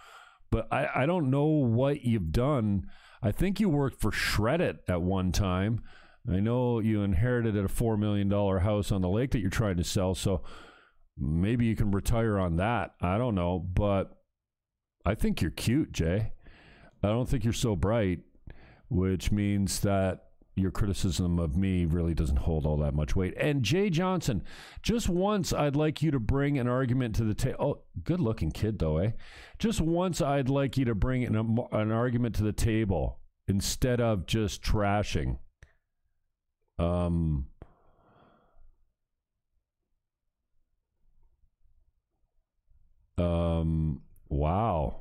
but 0.51 0.69
I, 0.73 0.89
I 0.95 1.07
don't 1.07 1.31
know 1.31 1.45
what 1.45 2.05
you've 2.05 2.33
done. 2.33 2.87
I 3.23 3.33
think 3.33 3.61
you 3.61 3.69
worked 3.69 4.01
for 4.01 4.11
Shreddit 4.11 4.79
at 4.89 5.03
one 5.03 5.33
time. 5.33 5.83
I 6.31 6.41
know 6.41 6.81
you 6.81 7.03
inherited 7.03 7.57
a 7.57 7.65
$4 7.65 7.99
million 7.99 8.31
house 8.31 8.91
on 8.91 9.01
the 9.01 9.09
lake 9.09 9.31
that 9.31 9.41
you're 9.41 9.51
trying 9.51 9.77
to 9.77 9.85
sell. 9.85 10.15
So 10.15 10.43
maybe 11.17 11.67
you 11.67 11.77
can 11.77 11.91
retire 11.91 12.39
on 12.39 12.57
that. 12.57 12.95
I 13.01 13.19
don't 13.19 13.35
know. 13.35 13.59
But 13.59 14.17
I 15.05 15.15
think 15.15 15.41
you're 15.41 15.51
cute, 15.51 15.93
Jay. 15.93 16.33
I 17.03 17.09
don't 17.09 17.29
think 17.29 17.45
you're 17.45 17.53
so 17.53 17.77
bright, 17.77 18.21
which 18.89 19.31
means 19.31 19.81
that 19.81 20.26
your 20.57 20.71
criticism 20.71 21.39
of 21.39 21.55
me 21.55 21.85
really 21.85 22.15
doesn't 22.15 22.39
hold 22.39 22.65
all 22.65 22.79
that 22.79 22.95
much 22.95 23.15
weight. 23.15 23.35
And 23.37 23.63
Jay 23.63 23.91
Johnson, 23.91 24.43
just 24.83 25.07
once 25.07 25.53
I'd 25.53 25.77
like 25.77 26.01
you 26.01 26.11
to 26.11 26.19
bring 26.19 26.59
an 26.59 26.67
argument 26.67 27.15
to 27.17 27.25
the 27.25 27.35
table. 27.35 27.57
Oh, 27.61 27.83
good 28.03 28.21
looking 28.21 28.51
kid, 28.51 28.79
though, 28.79 28.97
eh? 28.97 29.11
Just 29.59 29.83
once 29.83 30.23
I'd 30.23 30.49
like 30.49 30.79
you 30.79 30.87
to 30.87 30.95
bring 30.95 31.25
an, 31.25 31.59
an 31.73 31.93
argument 31.93 32.35
to 32.37 32.43
the 32.43 32.55
table 32.55 33.21
instead 33.47 34.01
of 34.01 34.25
just 34.25 34.63
trashing. 34.63 35.39
Um, 36.79 37.49
um, 43.19 44.01
wow. 44.31 44.97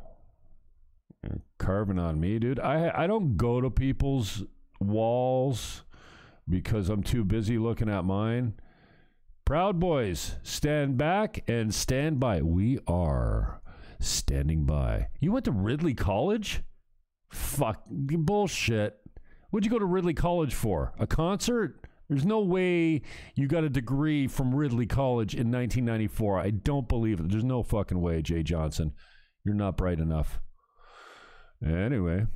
You're 1.24 1.42
carving 1.60 1.98
on 1.98 2.20
me, 2.20 2.40
dude. 2.40 2.60
I 2.60 2.92
I 2.94 3.08
don't 3.08 3.36
go 3.36 3.60
to 3.62 3.70
people's 3.70 4.44
walls 4.80 5.84
because 6.48 6.90
I'm 6.90 7.04
too 7.04 7.24
busy 7.24 7.58
looking 7.58 7.90
at 7.90 8.06
mine. 8.06 8.54
Proud 9.46 9.80
boys, 9.80 10.36
stand 10.44 10.98
back 10.98 11.44
and 11.48 11.74
stand 11.74 12.20
by. 12.20 12.42
We 12.42 12.80
are 12.88 13.62
standing 14.00 14.66
by. 14.66 15.08
You 15.20 15.32
went 15.32 15.46
to 15.46 15.52
Ridley 15.52 15.94
College? 15.94 16.62
Fuck 17.32 17.84
bullshit. 17.90 18.98
What'd 19.50 19.66
you 19.66 19.72
go 19.72 19.80
to 19.80 19.86
Ridley 19.86 20.14
College 20.14 20.54
for? 20.54 20.94
A 21.00 21.08
concert? 21.08 21.86
There's 22.10 22.26
no 22.26 22.42
way 22.42 23.02
you 23.36 23.48
got 23.48 23.64
a 23.64 23.70
degree 23.70 24.28
from 24.28 24.54
Ridley 24.54 24.86
College 24.86 25.34
in 25.34 25.52
1994. 25.52 26.40
I 26.40 26.50
don't 26.52 26.88
believe 26.88 27.20
it. 27.20 27.30
There's 27.30 27.44
no 27.44 27.64
fucking 27.64 28.00
way, 28.00 28.22
Jay 28.22 28.44
Johnson. 28.44 28.94
You're 29.44 29.56
not 29.56 29.78
bright 29.78 30.00
enough. 30.00 30.40
Anyway, 31.66 32.28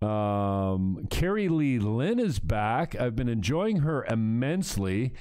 um, 0.00 1.06
Carrie 1.10 1.48
Lee 1.48 1.78
Lynn 1.78 2.18
is 2.18 2.38
back. 2.38 2.98
I've 2.98 3.16
been 3.16 3.28
enjoying 3.28 3.78
her 3.78 4.04
immensely, 4.04 5.12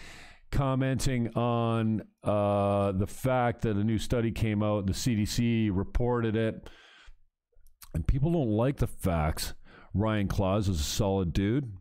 commenting 0.52 1.36
on 1.36 2.04
uh, 2.24 2.92
the 2.92 3.08
fact 3.08 3.62
that 3.64 3.76
a 3.76 3.84
new 3.84 3.98
study 3.98 4.32
came 4.32 4.62
out, 4.62 4.86
the 4.86 4.94
CDC 4.94 5.72
reported 5.74 6.36
it, 6.36 6.70
and 7.94 8.06
people 8.06 8.32
don't 8.32 8.50
like 8.50 8.78
the 8.78 8.88
facts. 8.88 9.54
Ryan 9.94 10.28
Claus 10.28 10.70
is 10.70 10.80
a 10.80 10.84
solid 10.84 11.34
dude, 11.34 11.72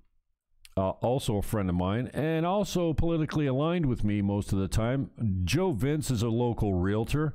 uh, 0.79 0.91
also 0.91 1.37
a 1.37 1.43
friend 1.43 1.69
of 1.69 1.75
mine, 1.77 2.11
and 2.15 2.47
also 2.47 2.95
politically 2.95 3.47
aligned 3.47 3.87
with 3.87 4.05
me 4.05 4.23
most 4.23 4.55
of 4.55 4.59
the 4.59 4.69
time. 4.69 5.11
Joe 5.45 5.73
Vince 5.73 6.11
is 6.11 6.23
a 6.23 6.29
local 6.31 6.73
realtor. 6.73 7.35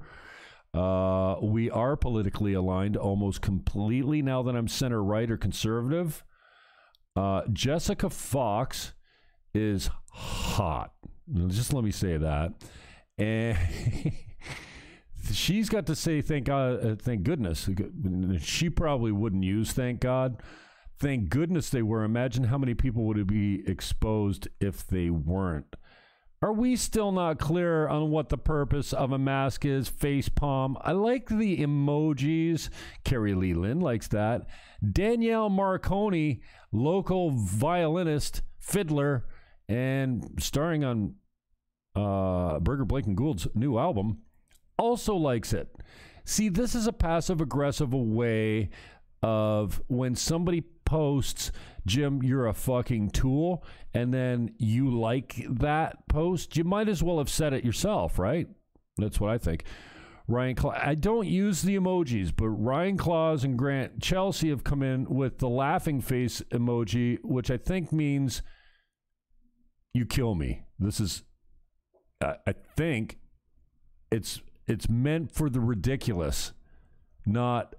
Uh, 0.73 1.35
we 1.41 1.69
are 1.69 1.97
politically 1.97 2.53
aligned 2.53 2.95
almost 2.95 3.41
completely 3.41 4.21
now 4.21 4.41
that 4.43 4.55
I'm 4.55 4.67
center 4.67 5.03
right 5.03 5.29
or 5.29 5.37
conservative. 5.37 6.23
Uh, 7.15 7.41
Jessica 7.51 8.09
Fox 8.09 8.93
is 9.53 9.89
hot. 10.11 10.93
Just 11.47 11.73
let 11.73 11.83
me 11.83 11.91
say 11.91 12.17
that. 12.17 12.53
And 13.17 13.57
she's 15.31 15.67
got 15.69 15.85
to 15.87 15.95
say 15.95 16.21
thank 16.21 16.45
God, 16.45 16.85
uh, 16.85 16.95
thank 16.95 17.23
goodness. 17.23 17.69
She 18.39 18.69
probably 18.69 19.11
wouldn't 19.11 19.43
use 19.43 19.73
thank 19.73 19.99
God. 19.99 20.41
Thank 20.99 21.29
goodness 21.29 21.69
they 21.69 21.81
were. 21.81 22.03
Imagine 22.03 22.45
how 22.45 22.57
many 22.57 22.75
people 22.75 23.03
would 23.05 23.27
be 23.27 23.63
exposed 23.67 24.47
if 24.59 24.85
they 24.85 25.09
weren't. 25.09 25.75
Are 26.43 26.53
we 26.53 26.75
still 26.75 27.11
not 27.11 27.37
clear 27.37 27.87
on 27.87 28.09
what 28.09 28.29
the 28.29 28.37
purpose 28.37 28.93
of 28.93 29.11
a 29.11 29.19
mask 29.19 29.63
is? 29.63 29.87
Face 29.87 30.27
palm. 30.27 30.75
I 30.81 30.91
like 30.91 31.27
the 31.29 31.57
emojis. 31.57 32.69
Carrie 33.03 33.35
Leland 33.35 33.83
likes 33.83 34.07
that. 34.07 34.47
Danielle 34.91 35.51
Marconi, 35.51 36.41
local 36.71 37.29
violinist, 37.29 38.41
fiddler, 38.57 39.27
and 39.69 40.33
starring 40.39 40.83
on 40.83 41.13
uh, 41.95 42.59
Burger 42.59 42.85
Blake 42.85 43.05
and 43.05 43.15
Gould's 43.15 43.47
new 43.53 43.77
album, 43.77 44.23
also 44.79 45.13
likes 45.13 45.53
it. 45.53 45.69
See, 46.25 46.49
this 46.49 46.73
is 46.73 46.87
a 46.87 46.93
passive 46.93 47.39
aggressive 47.39 47.93
way 47.93 48.71
of 49.21 49.79
when 49.87 50.15
somebody 50.15 50.61
posts, 50.91 51.53
Jim, 51.85 52.21
you're 52.21 52.47
a 52.47 52.53
fucking 52.53 53.09
tool, 53.11 53.63
and 53.93 54.13
then 54.13 54.53
you 54.57 54.89
like 54.89 55.41
that 55.49 56.05
post, 56.09 56.57
you 56.57 56.65
might 56.65 56.89
as 56.89 57.01
well 57.01 57.17
have 57.17 57.29
said 57.29 57.53
it 57.53 57.63
yourself, 57.63 58.19
right? 58.19 58.49
That's 58.97 59.17
what 59.17 59.31
I 59.31 59.37
think. 59.37 59.63
Ryan, 60.27 60.55
Cla- 60.55 60.81
I 60.83 60.95
don't 60.95 61.27
use 61.27 61.61
the 61.61 61.77
emojis, 61.77 62.35
but 62.35 62.49
Ryan 62.49 62.97
Claus 62.97 63.45
and 63.45 63.57
Grant 63.57 64.01
Chelsea 64.01 64.49
have 64.49 64.65
come 64.65 64.83
in 64.83 65.05
with 65.05 65.39
the 65.39 65.47
laughing 65.47 66.01
face 66.01 66.41
emoji, 66.51 67.19
which 67.23 67.49
I 67.49 67.55
think 67.55 67.93
means 67.93 68.41
you 69.93 70.05
kill 70.05 70.35
me. 70.35 70.63
This 70.77 70.99
is, 70.99 71.23
I, 72.21 72.35
I 72.45 72.53
think, 72.75 73.17
it's 74.11 74.41
it's 74.67 74.89
meant 74.89 75.31
for 75.31 75.49
the 75.49 75.61
ridiculous, 75.61 76.51
not 77.25 77.75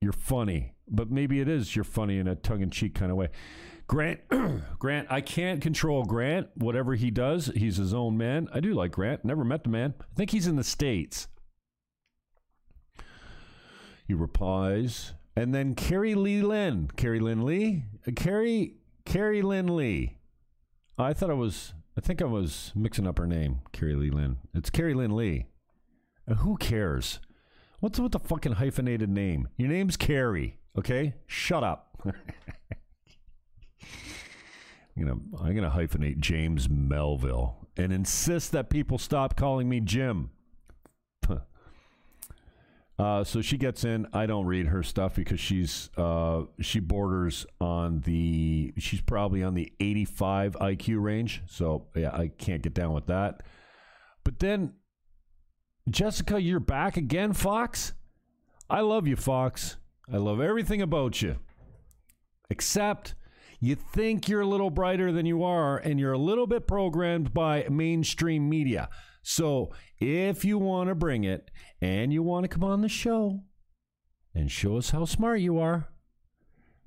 you're 0.00 0.12
funny. 0.12 0.72
But 0.92 1.10
maybe 1.10 1.40
it 1.40 1.48
is 1.48 1.74
you're 1.74 1.84
funny 1.84 2.18
in 2.18 2.28
a 2.28 2.36
tongue 2.36 2.60
in 2.60 2.70
cheek 2.70 2.94
kind 2.94 3.10
of 3.10 3.16
way. 3.16 3.30
Grant, 3.86 4.20
Grant, 4.78 5.08
I 5.10 5.22
can't 5.22 5.60
control 5.60 6.04
Grant. 6.04 6.48
Whatever 6.54 6.94
he 6.94 7.10
does, 7.10 7.46
he's 7.56 7.78
his 7.78 7.92
own 7.94 8.16
man. 8.16 8.48
I 8.52 8.60
do 8.60 8.74
like 8.74 8.92
Grant. 8.92 9.24
Never 9.24 9.42
met 9.44 9.64
the 9.64 9.70
man. 9.70 9.94
I 10.00 10.14
think 10.14 10.30
he's 10.30 10.46
in 10.46 10.56
the 10.56 10.64
States. 10.64 11.28
He 14.06 14.14
replies, 14.14 15.14
And 15.34 15.54
then 15.54 15.74
Carrie 15.74 16.14
Lee 16.14 16.42
Lynn. 16.42 16.90
Carrie 16.96 17.20
Lynn 17.20 17.44
Lee? 17.44 17.84
Uh, 18.06 18.12
Carrie, 18.14 18.76
Carrie 19.04 19.42
Lynn 19.42 19.74
Lee. 19.74 20.18
I 20.98 21.14
thought 21.14 21.30
I 21.30 21.34
was, 21.34 21.72
I 21.96 22.00
think 22.00 22.20
I 22.20 22.26
was 22.26 22.72
mixing 22.74 23.06
up 23.06 23.18
her 23.18 23.26
name, 23.26 23.60
Carrie 23.72 23.96
Lee 23.96 24.10
Lynn. 24.10 24.36
It's 24.54 24.70
Carrie 24.70 24.94
Lynn 24.94 25.16
Lee. 25.16 25.46
Uh, 26.28 26.34
who 26.34 26.56
cares? 26.56 27.18
What's 27.80 27.98
with 27.98 28.12
the 28.12 28.18
fucking 28.18 28.52
hyphenated 28.52 29.10
name? 29.10 29.48
Your 29.56 29.68
name's 29.68 29.96
Carrie, 29.96 30.58
okay? 30.78 31.14
Shut 31.26 31.64
up. 31.64 32.02
I'm 34.96 35.04
gonna, 35.04 35.20
I'm 35.40 35.54
gonna 35.54 35.70
hyphenate 35.70 36.18
James 36.18 36.68
Melville 36.68 37.68
and 37.76 37.92
insist 37.92 38.52
that 38.52 38.68
people 38.68 38.98
stop 38.98 39.36
calling 39.36 39.68
me 39.68 39.80
Jim. 39.80 40.30
Uh, 42.98 43.24
so 43.24 43.40
she 43.40 43.56
gets 43.56 43.82
in. 43.82 44.06
I 44.12 44.26
don't 44.26 44.46
read 44.46 44.66
her 44.66 44.82
stuff 44.82 45.16
because 45.16 45.40
she's 45.40 45.90
uh, 45.96 46.42
she 46.60 46.78
borders 46.78 47.46
on 47.60 48.00
the 48.00 48.72
she's 48.78 49.00
probably 49.00 49.42
on 49.42 49.54
the 49.54 49.72
85 49.80 50.52
IQ 50.60 51.02
range. 51.02 51.42
So 51.48 51.88
yeah, 51.96 52.14
I 52.14 52.28
can't 52.28 52.62
get 52.62 52.74
down 52.74 52.92
with 52.92 53.06
that. 53.06 53.42
But 54.22 54.38
then 54.38 54.74
Jessica, 55.90 56.40
you're 56.40 56.60
back 56.60 56.96
again, 56.96 57.32
Fox. 57.32 57.94
I 58.70 58.82
love 58.82 59.08
you, 59.08 59.16
Fox. 59.16 59.78
I 60.12 60.18
love 60.18 60.42
everything 60.42 60.82
about 60.82 61.22
you. 61.22 61.36
Except 62.50 63.14
you 63.60 63.74
think 63.74 64.28
you're 64.28 64.42
a 64.42 64.46
little 64.46 64.68
brighter 64.68 65.10
than 65.10 65.24
you 65.24 65.42
are, 65.42 65.78
and 65.78 65.98
you're 65.98 66.12
a 66.12 66.18
little 66.18 66.46
bit 66.46 66.66
programmed 66.66 67.32
by 67.32 67.66
mainstream 67.70 68.46
media. 68.46 68.90
So 69.22 69.72
if 69.98 70.44
you 70.44 70.58
want 70.58 70.90
to 70.90 70.94
bring 70.94 71.24
it 71.24 71.50
and 71.80 72.12
you 72.12 72.22
want 72.22 72.44
to 72.44 72.48
come 72.48 72.64
on 72.64 72.82
the 72.82 72.90
show 72.90 73.40
and 74.34 74.50
show 74.50 74.76
us 74.76 74.90
how 74.90 75.06
smart 75.06 75.40
you 75.40 75.58
are, 75.58 75.88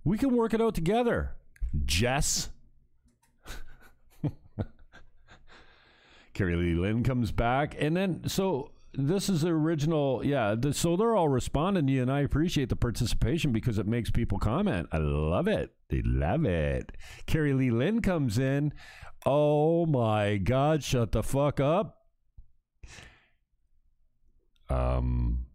we 0.03 0.19
can 0.19 0.35
work 0.35 0.53
it 0.53 0.61
out 0.61 0.75
together. 0.75 1.31
Jess. 1.83 2.49
Carrie 6.35 6.55
Lee 6.55 6.75
Lynn 6.75 7.03
comes 7.03 7.31
back. 7.31 7.75
And 7.79 7.97
then, 7.97 8.27
so 8.27 8.71
this 8.97 9.29
is 9.29 9.41
the 9.41 9.49
original. 9.49 10.21
Yeah. 10.23 10.55
The, 10.57 10.73
so 10.73 10.95
they're 10.95 11.15
all 11.15 11.29
responding 11.29 11.87
to 11.87 11.93
you, 11.93 12.01
and 12.01 12.11
I 12.11 12.21
appreciate 12.21 12.69
the 12.69 12.75
participation 12.75 13.51
because 13.51 13.77
it 13.77 13.87
makes 13.87 14.09
people 14.11 14.39
comment. 14.39 14.87
I 14.91 14.97
love 14.97 15.47
it. 15.47 15.73
They 15.89 16.01
love 16.03 16.45
it. 16.45 16.91
Carrie 17.25 17.53
Lee 17.53 17.71
Lynn 17.71 18.01
comes 18.01 18.37
in. 18.37 18.73
Oh 19.25 19.85
my 19.85 20.37
God, 20.37 20.83
shut 20.83 21.11
the 21.11 21.23
fuck 21.23 21.59
up. 21.59 22.05
Um, 24.69 25.45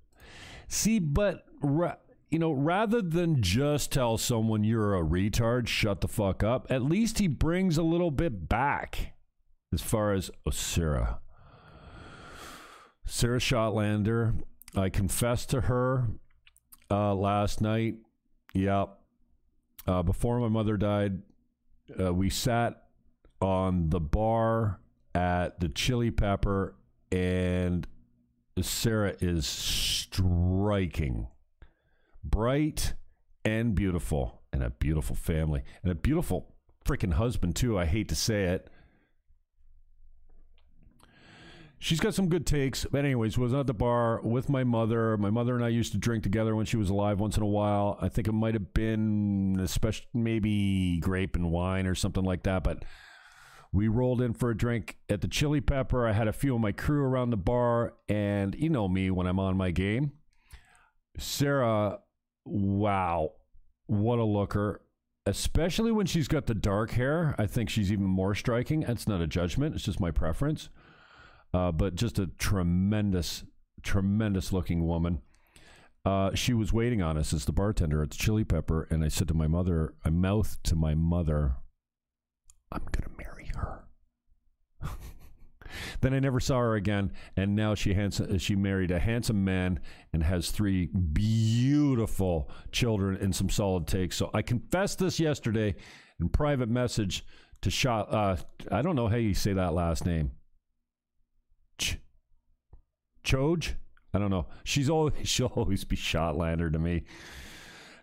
see, 0.68 0.98
but 0.98 1.44
ra- 1.62 1.96
you 2.30 2.38
know, 2.38 2.52
rather 2.52 3.02
than 3.02 3.42
just 3.42 3.92
tell 3.92 4.18
someone 4.18 4.62
you're 4.62 4.96
a 4.96 5.02
retard, 5.02 5.66
shut 5.66 6.00
the 6.00 6.08
fuck 6.08 6.42
up. 6.42 6.66
At 6.70 6.82
least 6.82 7.18
he 7.18 7.26
brings 7.26 7.76
a 7.76 7.82
little 7.82 8.10
bit 8.12 8.48
back, 8.48 9.14
as 9.72 9.82
far 9.82 10.12
as 10.12 10.30
oh, 10.46 10.50
Sarah, 13.10 13.40
Shotlander. 13.40 14.40
I 14.76 14.88
confessed 14.88 15.50
to 15.50 15.62
her 15.62 16.06
uh, 16.90 17.12
last 17.12 17.60
night. 17.60 17.96
Yep. 18.54 18.98
Uh, 19.84 20.02
before 20.04 20.38
my 20.38 20.46
mother 20.46 20.76
died, 20.76 21.22
uh, 21.98 22.14
we 22.14 22.30
sat 22.30 22.84
on 23.40 23.90
the 23.90 23.98
bar 23.98 24.78
at 25.12 25.58
the 25.58 25.68
Chili 25.68 26.12
Pepper 26.12 26.76
and 27.10 27.84
Sarah 28.62 29.16
is 29.20 29.44
striking, 29.44 31.26
bright 32.22 32.94
and 33.44 33.74
beautiful, 33.74 34.42
and 34.52 34.62
a 34.62 34.70
beautiful 34.70 35.16
family, 35.16 35.62
and 35.82 35.90
a 35.90 35.96
beautiful 35.96 36.54
freaking 36.84 37.14
husband, 37.14 37.56
too. 37.56 37.76
I 37.76 37.86
hate 37.86 38.08
to 38.10 38.14
say 38.14 38.44
it. 38.44 38.70
She's 41.82 41.98
got 41.98 42.12
some 42.12 42.28
good 42.28 42.46
takes. 42.46 42.84
But, 42.84 43.06
anyways, 43.06 43.38
was 43.38 43.54
at 43.54 43.66
the 43.66 43.72
bar 43.72 44.20
with 44.22 44.50
my 44.50 44.64
mother. 44.64 45.16
My 45.16 45.30
mother 45.30 45.56
and 45.56 45.64
I 45.64 45.68
used 45.68 45.92
to 45.92 45.98
drink 45.98 46.22
together 46.22 46.54
when 46.54 46.66
she 46.66 46.76
was 46.76 46.90
alive 46.90 47.18
once 47.18 47.38
in 47.38 47.42
a 47.42 47.46
while. 47.46 47.98
I 48.02 48.10
think 48.10 48.28
it 48.28 48.32
might 48.32 48.52
have 48.52 48.74
been, 48.74 49.58
especially 49.58 50.06
maybe 50.12 51.00
grape 51.00 51.34
and 51.34 51.50
wine 51.50 51.86
or 51.86 51.94
something 51.94 52.22
like 52.22 52.42
that. 52.42 52.64
But 52.64 52.84
we 53.72 53.88
rolled 53.88 54.20
in 54.20 54.34
for 54.34 54.50
a 54.50 54.56
drink 54.56 54.98
at 55.08 55.22
the 55.22 55.28
Chili 55.28 55.62
Pepper. 55.62 56.06
I 56.06 56.12
had 56.12 56.28
a 56.28 56.34
few 56.34 56.54
of 56.54 56.60
my 56.60 56.72
crew 56.72 57.02
around 57.02 57.30
the 57.30 57.38
bar, 57.38 57.94
and 58.10 58.54
you 58.54 58.68
know 58.68 58.86
me 58.86 59.10
when 59.10 59.26
I'm 59.26 59.40
on 59.40 59.56
my 59.56 59.70
game. 59.70 60.12
Sarah, 61.16 62.00
wow, 62.44 63.32
what 63.86 64.18
a 64.18 64.24
looker. 64.24 64.82
Especially 65.24 65.92
when 65.92 66.04
she's 66.04 66.28
got 66.28 66.44
the 66.44 66.54
dark 66.54 66.90
hair. 66.90 67.34
I 67.38 67.46
think 67.46 67.70
she's 67.70 67.90
even 67.90 68.04
more 68.04 68.34
striking. 68.34 68.80
That's 68.80 69.08
not 69.08 69.22
a 69.22 69.26
judgment, 69.26 69.74
it's 69.74 69.84
just 69.84 69.98
my 69.98 70.10
preference. 70.10 70.68
Uh, 71.52 71.72
but 71.72 71.94
just 71.94 72.18
a 72.18 72.26
tremendous, 72.38 73.44
tremendous 73.82 74.52
looking 74.52 74.86
woman. 74.86 75.20
Uh, 76.04 76.34
she 76.34 76.54
was 76.54 76.72
waiting 76.72 77.02
on 77.02 77.18
us 77.18 77.32
as 77.32 77.44
the 77.44 77.52
bartender 77.52 78.02
at 78.02 78.10
the 78.10 78.16
Chili 78.16 78.44
Pepper, 78.44 78.86
and 78.90 79.04
I 79.04 79.08
said 79.08 79.28
to 79.28 79.34
my 79.34 79.46
mother, 79.46 79.94
I 80.04 80.10
mouthed 80.10 80.64
to 80.64 80.76
my 80.76 80.94
mother, 80.94 81.56
I'm 82.72 82.82
going 82.92 83.04
to 83.04 83.16
marry 83.18 83.50
her. 83.54 83.84
then 86.00 86.14
I 86.14 86.20
never 86.20 86.40
saw 86.40 86.58
her 86.58 86.74
again, 86.74 87.12
and 87.36 87.54
now 87.54 87.74
she 87.74 87.92
hands, 87.92 88.20
she 88.38 88.54
married 88.54 88.90
a 88.90 88.98
handsome 88.98 89.44
man 89.44 89.80
and 90.12 90.22
has 90.22 90.50
three 90.50 90.86
beautiful 90.86 92.50
children 92.72 93.18
and 93.20 93.34
some 93.34 93.50
solid 93.50 93.86
takes. 93.86 94.16
So 94.16 94.30
I 94.32 94.40
confessed 94.40 95.00
this 95.00 95.20
yesterday 95.20 95.74
in 96.18 96.28
private 96.30 96.68
message 96.68 97.26
to 97.60 97.70
Shot. 97.70 98.12
Uh, 98.12 98.36
I 98.70 98.80
don't 98.80 98.96
know 98.96 99.08
how 99.08 99.16
you 99.16 99.34
say 99.34 99.52
that 99.52 99.74
last 99.74 100.06
name. 100.06 100.30
Ch- 103.22 103.32
Choj. 103.32 103.74
I 104.12 104.18
don't 104.18 104.30
know. 104.30 104.46
She's 104.64 104.90
always 104.90 105.14
she'll 105.28 105.46
always 105.46 105.84
be 105.84 105.96
Shotlander 105.96 106.72
to 106.72 106.78
me. 106.78 107.04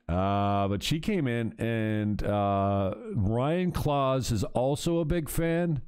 Uh, 0.08 0.70
but 0.70 0.82
she 0.84 1.00
came 1.00 1.28
in, 1.28 1.54
and 1.60 2.24
uh, 2.24 2.94
Ryan 3.14 3.74
Claus 3.74 4.32
is 4.32 4.46
also 4.46 5.00
a 5.00 5.06
big 5.06 5.28
fan, 5.28 5.82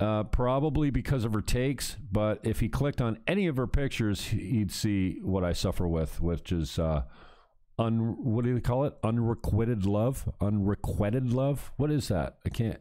uh, 0.00 0.24
probably 0.24 0.90
because 0.90 1.24
of 1.24 1.32
her 1.32 1.40
takes. 1.40 1.96
But 2.10 2.40
if 2.42 2.58
he 2.58 2.68
clicked 2.68 3.00
on 3.00 3.20
any 3.28 3.46
of 3.46 3.56
her 3.56 3.68
pictures, 3.68 4.24
he'd 4.26 4.72
see 4.72 5.20
what 5.22 5.44
I 5.44 5.52
suffer 5.52 5.86
with, 5.86 6.20
which 6.20 6.50
is 6.50 6.76
uh, 6.76 7.02
un 7.78 8.16
what 8.18 8.44
do 8.44 8.52
they 8.52 8.60
call 8.60 8.84
it? 8.84 8.94
Unrequited 9.04 9.86
love, 9.86 10.28
unrequited 10.40 11.32
love. 11.32 11.70
What 11.76 11.92
is 11.92 12.08
that? 12.08 12.38
I 12.44 12.48
can't. 12.48 12.80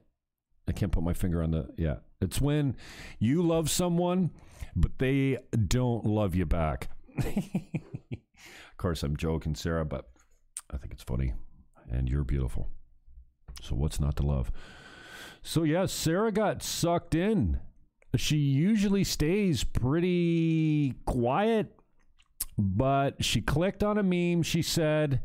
I 0.67 0.71
can't 0.71 0.91
put 0.91 1.03
my 1.03 1.13
finger 1.13 1.43
on 1.43 1.51
the. 1.51 1.69
Yeah, 1.77 1.97
it's 2.21 2.39
when 2.39 2.75
you 3.19 3.41
love 3.41 3.69
someone, 3.69 4.31
but 4.75 4.99
they 4.99 5.39
don't 5.67 6.05
love 6.05 6.35
you 6.35 6.45
back. 6.45 6.89
of 7.17 8.77
course, 8.77 9.03
I'm 9.03 9.17
joking, 9.17 9.55
Sarah, 9.55 9.85
but 9.85 10.09
I 10.71 10.77
think 10.77 10.93
it's 10.93 11.03
funny, 11.03 11.33
and 11.89 12.07
you're 12.07 12.23
beautiful. 12.23 12.69
So 13.61 13.75
what's 13.75 13.99
not 13.99 14.15
to 14.17 14.23
love? 14.23 14.51
So 15.43 15.63
yeah, 15.63 15.85
Sarah 15.87 16.31
got 16.31 16.63
sucked 16.63 17.15
in. 17.15 17.59
She 18.15 18.37
usually 18.37 19.03
stays 19.03 19.63
pretty 19.63 20.93
quiet, 21.05 21.73
but 22.57 23.23
she 23.23 23.41
clicked 23.41 23.83
on 23.83 23.97
a 23.97 24.03
meme. 24.03 24.43
She 24.43 24.61
said, 24.61 25.21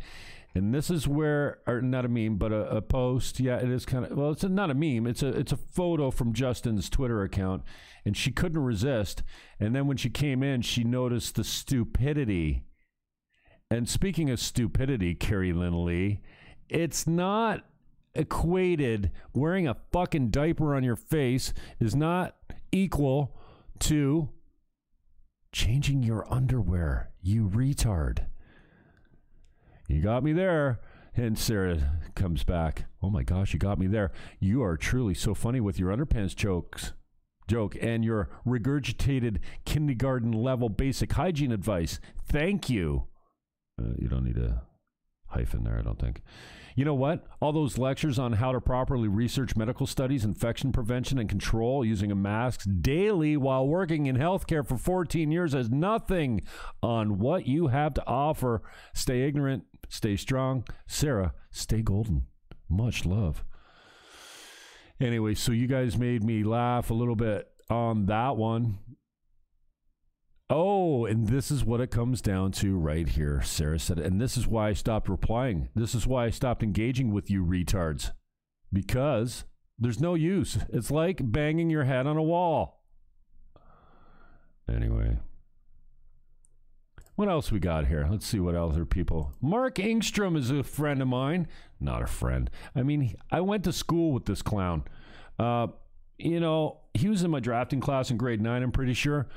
and 0.57 0.75
this 0.75 0.91
is 0.91 1.07
where, 1.07 1.59
or 1.67 1.81
not 1.81 2.05
a 2.05 2.09
meme, 2.09 2.37
but 2.37 2.53
a, 2.53 2.77
a 2.77 2.83
post. 2.83 3.39
Yeah, 3.39 3.57
it 3.57 3.71
is 3.71 3.85
kind 3.85 4.05
of 4.05 4.17
well. 4.17 4.31
It's 4.31 4.45
a, 4.45 4.49
not 4.49 4.71
a 4.71 4.75
meme. 4.75 5.07
It's 5.07 5.23
a 5.23 5.29
it's 5.29 5.53
a 5.53 5.57
photo 5.57 6.11
from 6.11 6.33
Justin's 6.33 6.89
Twitter 6.89 7.23
account, 7.23 7.63
and 8.05 8.17
she 8.17 8.31
couldn't 8.31 8.63
resist. 8.63 9.23
And 9.61 9.75
then 9.75 9.87
when 9.87 9.97
she 9.97 10.11
came 10.11 10.43
in, 10.43 10.63
she 10.63 10.85
noticed 10.85 11.35
the 11.35 11.45
stupidity 11.45 12.65
and 13.71 13.89
speaking 13.89 14.31
of 14.31 14.39
stupidity, 14.39 15.15
Carrie 15.15 15.53
Lynn 15.53 15.85
Lee, 15.85 16.21
it's 16.69 17.07
not 17.07 17.65
equated 18.15 19.11
wearing 19.35 19.67
a 19.67 19.77
fucking 19.93 20.31
diaper 20.31 20.75
on 20.75 20.85
your 20.85 20.97
face 20.97 21.53
is 21.81 21.95
not 21.95 22.37
equal 22.71 23.37
to 23.81 24.31
changing 25.53 26.03
your 26.03 26.33
underwear, 26.33 27.11
you 27.21 27.49
retard. 27.49 28.27
You 29.89 30.03
got 30.03 30.23
me 30.23 30.33
there. 30.33 30.81
And 31.19 31.39
Sarah 31.39 31.93
comes 32.15 32.45
back. 32.45 32.85
Oh 33.03 33.09
my 33.09 33.23
gosh, 33.23 33.55
you 33.55 33.59
got 33.59 33.79
me 33.79 33.87
there. 33.87 34.13
You 34.39 34.63
are 34.63 34.77
truly 34.77 35.15
so 35.15 35.35
funny 35.35 35.61
with 35.61 35.79
your 35.79 35.97
underpants 35.97 36.37
jokes. 36.37 36.93
Joke 37.49 37.77
and 37.81 38.05
your 38.05 38.29
regurgitated 38.47 39.39
kindergarten 39.65 40.33
level 40.33 40.69
basic 40.69 41.13
hygiene 41.13 41.53
advice. 41.53 42.01
Thank 42.29 42.69
you. 42.69 43.05
Uh, 43.81 43.95
you 43.99 44.09
don't 44.09 44.25
need 44.25 44.37
a 44.37 44.63
hyphen 45.29 45.65
there, 45.65 45.79
I 45.79 45.83
don't 45.83 45.99
think. 45.99 46.23
You 46.77 46.85
know 46.85 46.95
what? 46.95 47.25
All 47.41 47.53
those 47.53 47.79
lectures 47.79 48.19
on 48.19 48.35
how 48.35 48.53
to 48.53 48.61
properly 48.61 49.09
research 49.09 49.57
medical 49.57 49.87
studies, 49.87 50.27
infection 50.27 50.73
prevention, 50.73 51.19
and 51.19 51.27
control 51.27 51.83
using 51.87 52.13
a 52.13 52.15
mask 52.15 52.67
daily 52.83 53.35
while 53.39 53.67
working 53.67 54.05
in 54.05 54.17
healthcare 54.17 54.65
for 54.65 54.77
14 54.77 55.31
years 55.33 55.55
has 55.55 55.71
nothing 55.71 56.43
on 56.83 57.19
what 57.19 57.47
you 57.47 57.69
have 57.69 57.95
to 57.95 58.07
offer. 58.07 58.63
Stay 58.93 59.23
ignorant, 59.23 59.65
stay 59.89 60.17
strong. 60.17 60.65
Sarah, 60.87 61.33
stay 61.51 61.81
golden. 61.81 62.27
Much 62.69 63.07
love. 63.07 63.43
Anyway, 65.01 65.35
so 65.35 65.53
you 65.53 65.67
guys 65.67 65.97
made 65.97 66.23
me 66.23 66.45
laugh 66.45 66.91
a 66.91 66.95
little 66.95 67.17
bit 67.17 67.49
on 67.71 68.05
that 68.07 68.37
one. 68.37 68.79
Oh, 70.49 71.07
and 71.07 71.27
this 71.27 71.51
is 71.51 71.65
what 71.65 71.81
it 71.81 71.91
comes 71.91 72.23
down 72.23 72.53
to 72.53 72.79
right 72.79 73.09
here. 73.09 73.43
Sarah 73.43 73.81
said, 73.81 73.99
and 73.99 74.21
this 74.21 74.37
is 74.37 74.47
why 74.47 74.69
I 74.69 74.73
stopped 74.75 75.09
replying. 75.09 75.69
This 75.75 75.95
is 75.95 76.07
why 76.07 76.27
I 76.27 76.31
stopped 76.31 76.63
engaging 76.63 77.13
with 77.13 77.31
you 77.31 77.45
retards. 77.45 78.13
Because 78.73 79.45
there's 79.79 80.01
no 80.01 80.15
use. 80.15 80.59
It's 80.69 80.91
like 80.91 81.19
banging 81.21 81.69
your 81.69 81.85
head 81.85 82.07
on 82.07 82.17
a 82.17 82.23
wall. 82.23 82.85
Anyway. 84.73 85.19
What 87.17 87.29
else 87.29 87.51
we 87.51 87.59
got 87.59 87.87
here? 87.87 88.07
Let's 88.09 88.27
see 88.27 88.39
what 88.39 88.55
other 88.55 88.85
people. 88.85 89.33
Mark 89.41 89.77
Engstrom 89.77 90.37
is 90.37 90.51
a 90.51 90.63
friend 90.63 91.03
of 91.03 91.09
mine. 91.09 91.49
Not 91.81 92.03
a 92.03 92.07
friend. 92.07 92.51
I 92.75 92.83
mean, 92.83 93.17
I 93.33 93.41
went 93.41 93.65
to 93.65 93.73
school 93.73 94.13
with 94.13 94.27
this 94.27 94.43
clown. 94.43 94.85
Uh, 95.39 95.69
you 96.19 96.39
know, 96.41 96.81
he 96.95 97.09
was 97.09 97.23
in 97.23 97.31
my 97.31 97.41
drafting 97.41 97.81
class 97.81 98.11
in 98.11 98.17
grade 98.17 98.41
nine, 98.41 98.63
I'm 98.63 98.71
pretty 98.71 98.95
sure. 98.95 99.29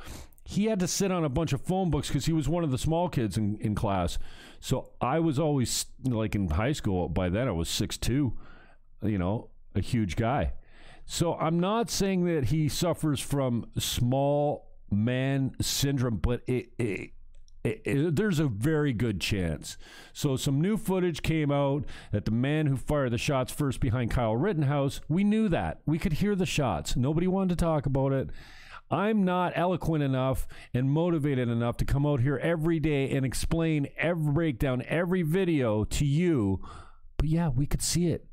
He 0.50 0.66
had 0.66 0.80
to 0.80 0.88
sit 0.88 1.12
on 1.12 1.24
a 1.24 1.30
bunch 1.30 1.54
of 1.54 1.62
phone 1.62 1.92
books 1.92 2.08
because 2.08 2.26
he 2.26 2.34
was 2.34 2.50
one 2.50 2.64
of 2.64 2.72
the 2.72 2.80
small 2.80 3.08
kids 3.08 3.38
in, 3.38 3.60
in 3.60 3.76
class. 3.76 4.18
So 4.60 4.90
I 5.00 5.20
was 5.20 5.38
always, 5.38 5.86
like 6.04 6.34
in 6.34 6.50
high 6.50 6.72
school, 6.72 7.08
by 7.08 7.30
then 7.30 7.48
I 7.48 7.52
was 7.52 7.70
six 7.70 8.00
two, 8.00 8.34
you 9.04 9.20
know, 9.20 9.52
a 9.76 9.80
huge 9.80 10.16
guy. 10.16 10.54
So 11.06 11.36
I'm 11.36 11.60
not 11.60 11.92
saying 11.92 12.26
that 12.26 12.46
he 12.46 12.68
suffers 12.68 13.20
from 13.20 13.68
small 13.78 14.72
man 14.90 15.56
syndrome, 15.62 16.18
but 16.18 16.42
it, 16.48 16.72
it 16.80 17.12
it, 17.64 17.82
it, 17.86 18.16
there's 18.16 18.40
a 18.40 18.48
very 18.48 18.92
good 18.92 19.22
chance. 19.22 19.78
So, 20.14 20.38
some 20.38 20.62
new 20.62 20.78
footage 20.78 21.22
came 21.22 21.52
out 21.52 21.84
that 22.12 22.24
the 22.24 22.32
man 22.32 22.68
who 22.68 22.78
fired 22.78 23.12
the 23.12 23.18
shots 23.18 23.52
first 23.52 23.82
behind 23.82 24.12
Kyle 24.12 24.36
Rittenhouse, 24.36 25.02
we 25.10 25.26
knew 25.26 25.50
that. 25.50 25.82
We 25.86 26.00
could 26.00 26.14
hear 26.14 26.36
the 26.36 26.46
shots. 26.46 26.96
Nobody 26.96 27.28
wanted 27.28 27.50
to 27.50 27.66
talk 27.66 27.86
about 27.86 28.14
it. 28.14 28.30
I'm 28.92 29.24
not 29.24 29.54
eloquent 29.56 30.04
enough 30.04 30.48
and 30.74 30.92
motivated 30.92 31.48
enough 31.48 31.78
to 31.78 31.86
come 31.86 32.06
out 32.06 32.22
here 32.22 32.38
every 32.38 32.80
day 32.80 33.12
and 33.12 33.26
explain 33.26 33.88
every 33.98 34.34
breakdown, 34.34 34.84
every 34.88 35.22
video 35.22 35.84
to 35.84 36.06
you. 36.06 36.62
But 37.18 37.28
yeah, 37.28 37.50
we 37.50 37.66
could 37.66 37.82
see 37.82 38.08
it. 38.08 38.26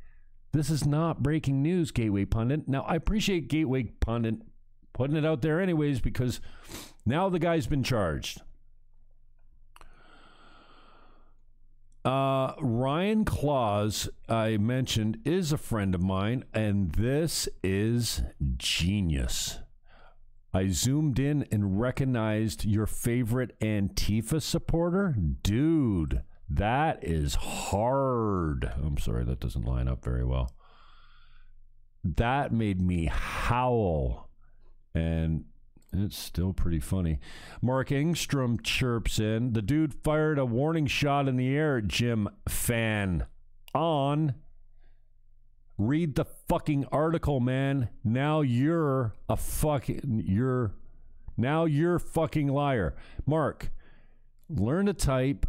This 0.53 0.71
is 0.71 0.87
not 0.87 1.23
breaking 1.23 1.63
news, 1.63 1.91
Gateway 1.91 2.25
Pundit. 2.25 2.67
Now, 2.67 2.83
I 2.83 2.95
appreciate 2.95 3.49
Gateway 3.49 3.85
Pundit 4.01 4.37
putting 4.95 5.17
it 5.17 5.27
out 5.27 5.43
there, 5.43 5.61
anyways, 5.61 6.01
because 6.01 6.41
now 7.05 7.29
the 7.29 7.39
guy's 7.39 7.67
been 7.67 7.83
charged. 7.83 8.41
Uh, 12.03 12.55
Ryan 12.61 13.25
Claus, 13.25 14.09
I 14.29 14.57
mentioned, 14.57 15.19
is 15.25 15.53
a 15.53 15.59
friend 15.59 15.95
of 15.95 16.03
mine, 16.03 16.45
and 16.55 16.93
this 16.93 17.49
is 17.63 18.23
genius. 18.57 19.59
I 20.55 20.69
zoomed 20.69 21.19
in 21.19 21.47
and 21.53 21.81
recognized 21.81 22.65
your 22.65 22.87
favorite 22.87 23.59
Antifa 23.61 24.41
supporter. 24.41 25.15
Dude, 25.43 26.23
that 26.49 27.03
is 27.03 27.35
hard. 27.35 28.73
I'm 28.83 28.99
sorry, 28.99 29.25
that 29.25 29.41
doesn't 29.41 29.65
line 29.65 29.89
up 29.89 30.05
very 30.05 30.25
well. 30.25 30.53
That 32.03 32.53
made 32.53 32.81
me 32.81 33.07
howl. 33.07 34.31
And 34.95 35.45
it's 35.93 36.17
still 36.17 36.53
pretty 36.53 36.81
funny. 36.81 37.19
Mark 37.61 37.89
Engstrom 37.89 38.63
chirps 38.63 39.19
in. 39.19 39.53
The 39.53 39.63
dude 39.63 39.95
fired 39.95 40.39
a 40.39 40.45
warning 40.45 40.87
shot 40.87 41.29
in 41.29 41.37
the 41.37 41.55
air, 41.55 41.81
Jim 41.81 42.29
Fan. 42.49 43.27
On. 43.75 44.35
Read 45.87 46.17
the 46.17 46.25
fucking 46.49 46.87
article, 46.91 47.39
man. 47.39 47.91
Now 48.03 48.41
you're 48.41 49.15
a 49.29 49.37
fucking 49.37 50.25
you're 50.27 50.73
now 51.37 51.65
you're 51.65 52.01
fucking 52.01 52.49
liar. 52.49 52.97
Mark, 53.25 53.71
learn 54.49 54.87
to 54.87 54.93
type, 54.93 55.47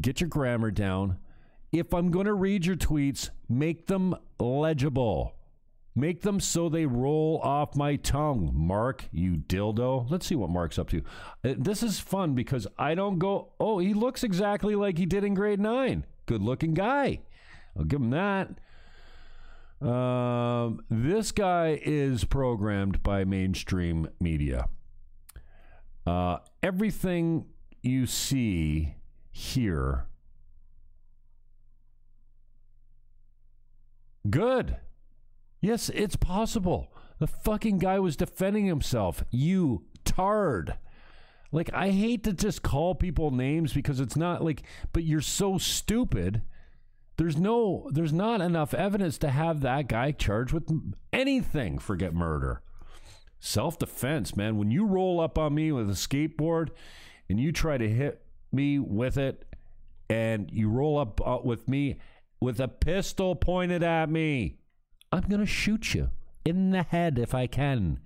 get 0.00 0.20
your 0.20 0.28
grammar 0.28 0.72
down. 0.72 1.18
If 1.70 1.94
I'm 1.94 2.10
going 2.10 2.26
to 2.26 2.34
read 2.34 2.66
your 2.66 2.74
tweets, 2.74 3.30
make 3.48 3.86
them 3.86 4.16
legible. 4.40 5.36
Make 5.94 6.22
them 6.22 6.40
so 6.40 6.68
they 6.68 6.86
roll 6.86 7.40
off 7.40 7.76
my 7.76 7.94
tongue, 7.94 8.50
Mark, 8.52 9.04
you 9.12 9.36
dildo. 9.36 10.10
Let's 10.10 10.26
see 10.26 10.34
what 10.34 10.50
Mark's 10.50 10.80
up 10.80 10.90
to. 10.90 11.02
Uh, 11.44 11.54
this 11.56 11.84
is 11.84 12.00
fun 12.00 12.34
because 12.34 12.66
I 12.76 12.96
don't 12.96 13.20
go, 13.20 13.52
oh, 13.60 13.78
he 13.78 13.94
looks 13.94 14.24
exactly 14.24 14.74
like 14.74 14.98
he 14.98 15.06
did 15.06 15.22
in 15.22 15.34
grade 15.34 15.60
nine. 15.60 16.06
Good 16.26 16.42
looking 16.42 16.74
guy. 16.74 17.20
I'll 17.76 17.84
give 17.84 18.00
him 18.00 18.10
that. 18.10 18.50
Um, 19.80 20.84
this 20.90 21.32
guy 21.32 21.80
is 21.82 22.24
programmed 22.24 23.02
by 23.02 23.24
mainstream 23.24 24.08
media. 24.20 24.68
Uh, 26.06 26.38
everything 26.62 27.46
you 27.82 28.06
see 28.06 28.94
here, 29.30 30.06
good. 34.28 34.76
Yes, 35.62 35.88
it's 35.90 36.16
possible. 36.16 36.92
The 37.18 37.26
fucking 37.26 37.78
guy 37.78 37.98
was 37.98 38.16
defending 38.16 38.66
himself. 38.66 39.24
You 39.30 39.84
tard. 40.04 40.76
Like, 41.52 41.70
I 41.74 41.90
hate 41.90 42.24
to 42.24 42.32
just 42.32 42.62
call 42.62 42.94
people 42.94 43.30
names 43.30 43.72
because 43.72 44.00
it's 44.00 44.16
not 44.16 44.44
like, 44.44 44.62
but 44.92 45.04
you're 45.04 45.20
so 45.20 45.58
stupid. 45.58 46.42
There's 47.20 47.36
no, 47.36 47.86
there's 47.92 48.14
not 48.14 48.40
enough 48.40 48.72
evidence 48.72 49.18
to 49.18 49.28
have 49.28 49.60
that 49.60 49.88
guy 49.88 50.10
charged 50.12 50.54
with 50.54 50.72
anything. 51.12 51.78
Forget 51.78 52.14
murder. 52.14 52.62
Self 53.38 53.78
defense, 53.78 54.34
man. 54.34 54.56
When 54.56 54.70
you 54.70 54.86
roll 54.86 55.20
up 55.20 55.36
on 55.36 55.54
me 55.54 55.70
with 55.70 55.90
a 55.90 55.92
skateboard 55.92 56.70
and 57.28 57.38
you 57.38 57.52
try 57.52 57.76
to 57.76 57.86
hit 57.86 58.22
me 58.52 58.78
with 58.78 59.18
it 59.18 59.44
and 60.08 60.50
you 60.50 60.70
roll 60.70 60.96
up 60.96 61.20
uh, 61.22 61.40
with 61.44 61.68
me 61.68 62.00
with 62.40 62.58
a 62.58 62.68
pistol 62.68 63.36
pointed 63.36 63.82
at 63.82 64.08
me, 64.08 64.56
I'm 65.12 65.24
to 65.24 65.44
shoot 65.44 65.92
you 65.92 66.08
in 66.46 66.70
the 66.70 66.84
head 66.84 67.18
if 67.18 67.34
I 67.34 67.46
can. 67.46 68.00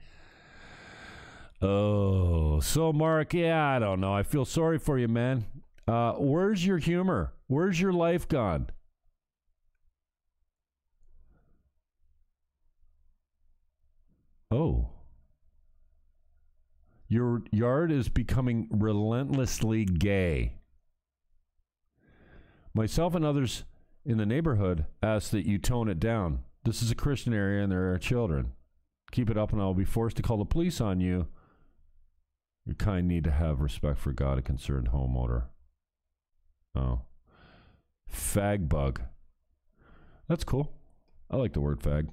Oh, 1.63 2.59
so 2.59 2.93
Mark, 2.93 3.33
yeah, 3.33 3.65
I 3.65 3.79
don't 3.79 4.01
know. 4.01 4.13
I 4.13 4.25
feel 4.25 4.45
sorry 4.45 4.81
for 4.81 4.99
you, 4.99 5.07
man. 5.07 5.45
Uh, 5.87 6.15
where's 6.15 6.67
your 6.67 6.79
humor? 6.79 7.33
Where's 7.47 7.81
your 7.81 7.93
life 7.93 8.27
gone? 8.27 8.71
Oh. 14.55 14.91
Your 17.09 17.43
yard 17.51 17.91
is 17.91 18.09
becoming 18.09 18.69
relentlessly 18.71 19.85
gay. 19.85 20.59
Myself 22.73 23.17
and 23.17 23.25
others 23.25 23.65
in 24.05 24.19
the 24.19 24.27
neighborhood 24.27 24.87
ask 25.03 25.31
that 25.31 25.45
you 25.45 25.59
tone 25.59 25.89
it 25.89 25.99
down. 25.99 26.45
This 26.65 26.83
is 26.83 26.93
a 26.93 26.95
Christian 26.95 27.35
area 27.35 27.65
and 27.65 27.73
there 27.73 27.93
are 27.93 27.99
children. 27.99 28.53
Keep 29.11 29.29
it 29.29 29.37
up 29.37 29.53
and 29.53 29.61
I'll 29.61 29.75
be 29.75 29.85
forced 29.85 30.17
to 30.19 30.23
call 30.23 30.39
the 30.39 30.45
police 30.45 30.81
on 30.81 31.01
you. 31.01 31.27
Your 32.65 32.77
kind 32.77 33.09
need 33.09 33.25
to 33.25 33.33
have 33.33 33.61
respect 33.61 33.99
for 33.99 34.13
God, 34.13 34.39
a 34.39 34.43
concerned 34.43 34.91
homeowner. 34.93 35.47
Oh. 36.77 37.01
Fag 38.11 38.69
bug. 38.69 39.01
That's 40.29 40.45
cool. 40.45 40.73
I 41.29 41.39
like 41.39 41.55
the 41.55 41.61
word 41.61 41.81
fag. 41.81 42.09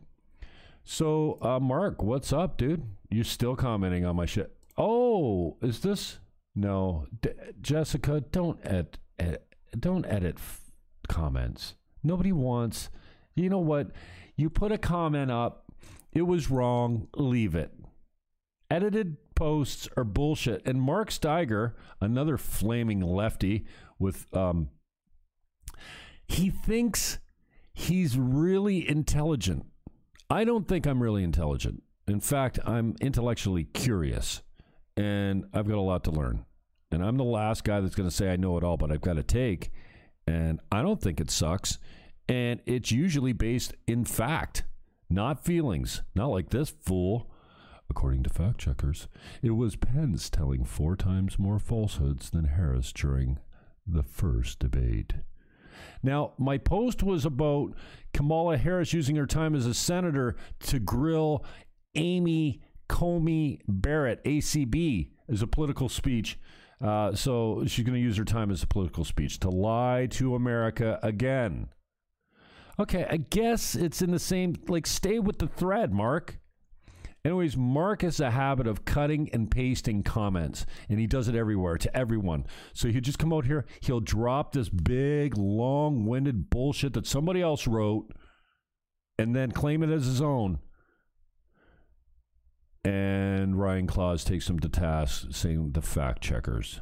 So, 0.84 1.38
uh, 1.41 1.60
Mark, 1.60 2.02
what's 2.02 2.34
up, 2.34 2.58
dude? 2.58 2.84
You're 3.10 3.24
still 3.24 3.56
commenting 3.56 4.06
on 4.06 4.15
my 4.15 4.26
shit. 4.26 4.52
Oh, 4.78 5.58
is 5.62 5.82
this? 5.82 6.20
No, 6.56 7.06
D- 7.22 7.30
Jessica, 7.62 8.22
don't 8.32 8.60
ed- 8.65 8.98
ed- 9.20 9.39
don't 9.78 10.06
edit 10.06 10.36
f- 10.38 10.72
comments. 11.08 11.76
Nobody 12.04 12.32
wants. 12.32 12.89
You 13.36 13.50
know 13.50 13.60
what? 13.60 13.91
You 14.36 14.50
put 14.50 14.72
a 14.72 14.78
comment 14.78 15.32
up, 15.32 15.72
it 16.12 16.24
was 16.24 16.50
wrong, 16.50 17.08
leave 17.15 17.56
it. 17.56 17.72
Edited 18.70 19.17
posts 19.36 19.88
are 19.96 20.04
bullshit. 20.04 20.62
And 20.65 20.82
Mark 20.82 21.10
Steiger, 21.10 21.74
another 22.02 22.38
flaming 22.38 23.02
lefty 23.02 23.65
with 24.00 24.26
um 24.36 24.70
he 26.28 26.50
thinks 26.50 27.20
he's 27.74 28.17
really 28.17 28.88
intelligent. 28.88 29.65
I 30.32 30.46
don't 30.46 30.65
think 30.65 30.88
I'm 30.88 31.04
really 31.04 31.26
intelligent. 31.26 31.84
In 32.08 32.22
fact, 32.22 32.58
I'm 32.65 32.96
intellectually 33.02 33.65
curious 33.65 34.41
and 34.96 35.44
I've 35.54 35.67
got 35.67 35.78
a 35.78 35.82
lot 35.82 36.06
to 36.06 36.12
learn. 36.12 36.46
And 36.89 37.04
I'm 37.04 37.17
the 37.17 37.26
last 37.26 37.65
guy 37.65 37.82
that's 37.82 37.96
going 37.96 38.08
to 38.08 38.15
say 38.15 38.32
I 38.32 38.38
know 38.38 38.58
it 38.58 38.63
all, 38.63 38.78
but 38.78 38.91
I've 38.91 39.02
got 39.02 39.15
to 39.15 39.24
take. 39.24 39.72
And 40.26 40.62
I 40.72 40.82
don't 40.82 41.02
think 41.02 41.20
it 41.20 41.30
sucks. 41.30 41.80
And 42.30 42.62
it's 42.65 42.94
usually 42.94 43.34
based 43.34 43.74
in 43.88 44.06
fact, 44.06 44.63
not 45.10 45.44
feelings. 45.44 46.02
Not 46.15 46.28
like 46.28 46.50
this 46.50 46.70
fool. 46.70 47.30
According 47.89 48.24
to 48.24 48.30
fact 48.30 48.58
checkers, 48.58 49.10
it 49.41 49.52
was 49.52 49.76
Pence 49.76 50.30
telling 50.30 50.63
four 50.63 50.96
times 50.96 51.38
more 51.38 51.60
falsehoods 51.60 52.30
than 52.30 52.46
Harris 52.46 52.94
during 52.94 53.39
the 53.86 54.04
first 54.04 54.60
debate. 54.60 55.15
Now, 56.04 56.34
my 56.38 56.58
post 56.58 57.04
was 57.04 57.26
about 57.26 57.74
Kamala 58.13 58.58
Harris 58.58 58.94
using 58.94 59.15
her 59.15 59.26
time 59.26 59.56
as 59.56 59.65
a 59.65 59.74
senator 59.74 60.36
to 60.62 60.80
grill 60.80 61.46
Amy 61.96 62.62
Coney 62.88 63.60
Barrett, 63.67 64.24
ACB, 64.26 65.10
as 65.30 65.41
a 65.41 65.48
political 65.48 65.88
speech. 65.89 66.38
Uh, 66.82 67.13
so 67.13 67.63
she's 67.67 67.86
going 67.86 67.96
to 67.96 68.02
use 68.02 68.17
her 68.17 68.26
time 68.26 68.52
as 68.52 68.63
a 68.63 68.67
political 68.67 69.06
speech 69.06 69.39
to 69.39 69.50
lie 69.50 70.08
to 70.12 70.36
America 70.36 71.00
again. 71.02 71.70
Okay, 72.80 73.06
I 73.10 73.17
guess 73.17 73.76
it's 73.76 74.02
in 74.02 74.12
the 74.12 74.20
same, 74.20 74.56
like, 74.67 74.88
stay 74.88 75.20
with 75.20 75.38
the 75.38 75.48
thread, 75.48 75.94
Mark. 75.94 76.41
Anyways, 77.24 77.56
Mark 77.56 78.02
has 78.02 78.20
a 78.20 78.32
habit 78.32 78.66
of 78.66 78.84
cutting 78.84 79.30
and 79.32 79.52
pasting 79.52 80.02
comments, 80.02 80.66
and 80.90 81.00
he 81.00 81.06
does 81.06 81.28
it 81.28 81.36
everywhere 81.36 81.78
to 81.78 81.96
everyone. 81.96 82.46
So 82.74 82.88
he'll 82.88 83.02
just 83.02 83.20
come 83.20 83.32
out 83.32 83.46
here, 83.46 83.66
he'll 83.82 84.00
drop 84.00 84.54
this 84.54 84.70
big, 84.70 85.38
long 85.38 86.06
winded 86.06 86.50
bullshit 86.50 86.94
that 86.94 87.06
somebody 87.06 87.42
else 87.42 87.68
wrote, 87.68 88.12
and 89.20 89.36
then 89.36 89.52
claim 89.52 89.84
it 89.84 89.92
as 89.92 90.06
his 90.06 90.20
own. 90.20 90.60
And 92.84 93.60
Ryan 93.60 93.86
Claus 93.86 94.24
takes 94.24 94.50
him 94.50 94.60
to 94.60 94.70
task, 94.70 95.28
saying 95.30 95.74
the 95.74 95.84
fact 95.84 96.24
checkers. 96.24 96.82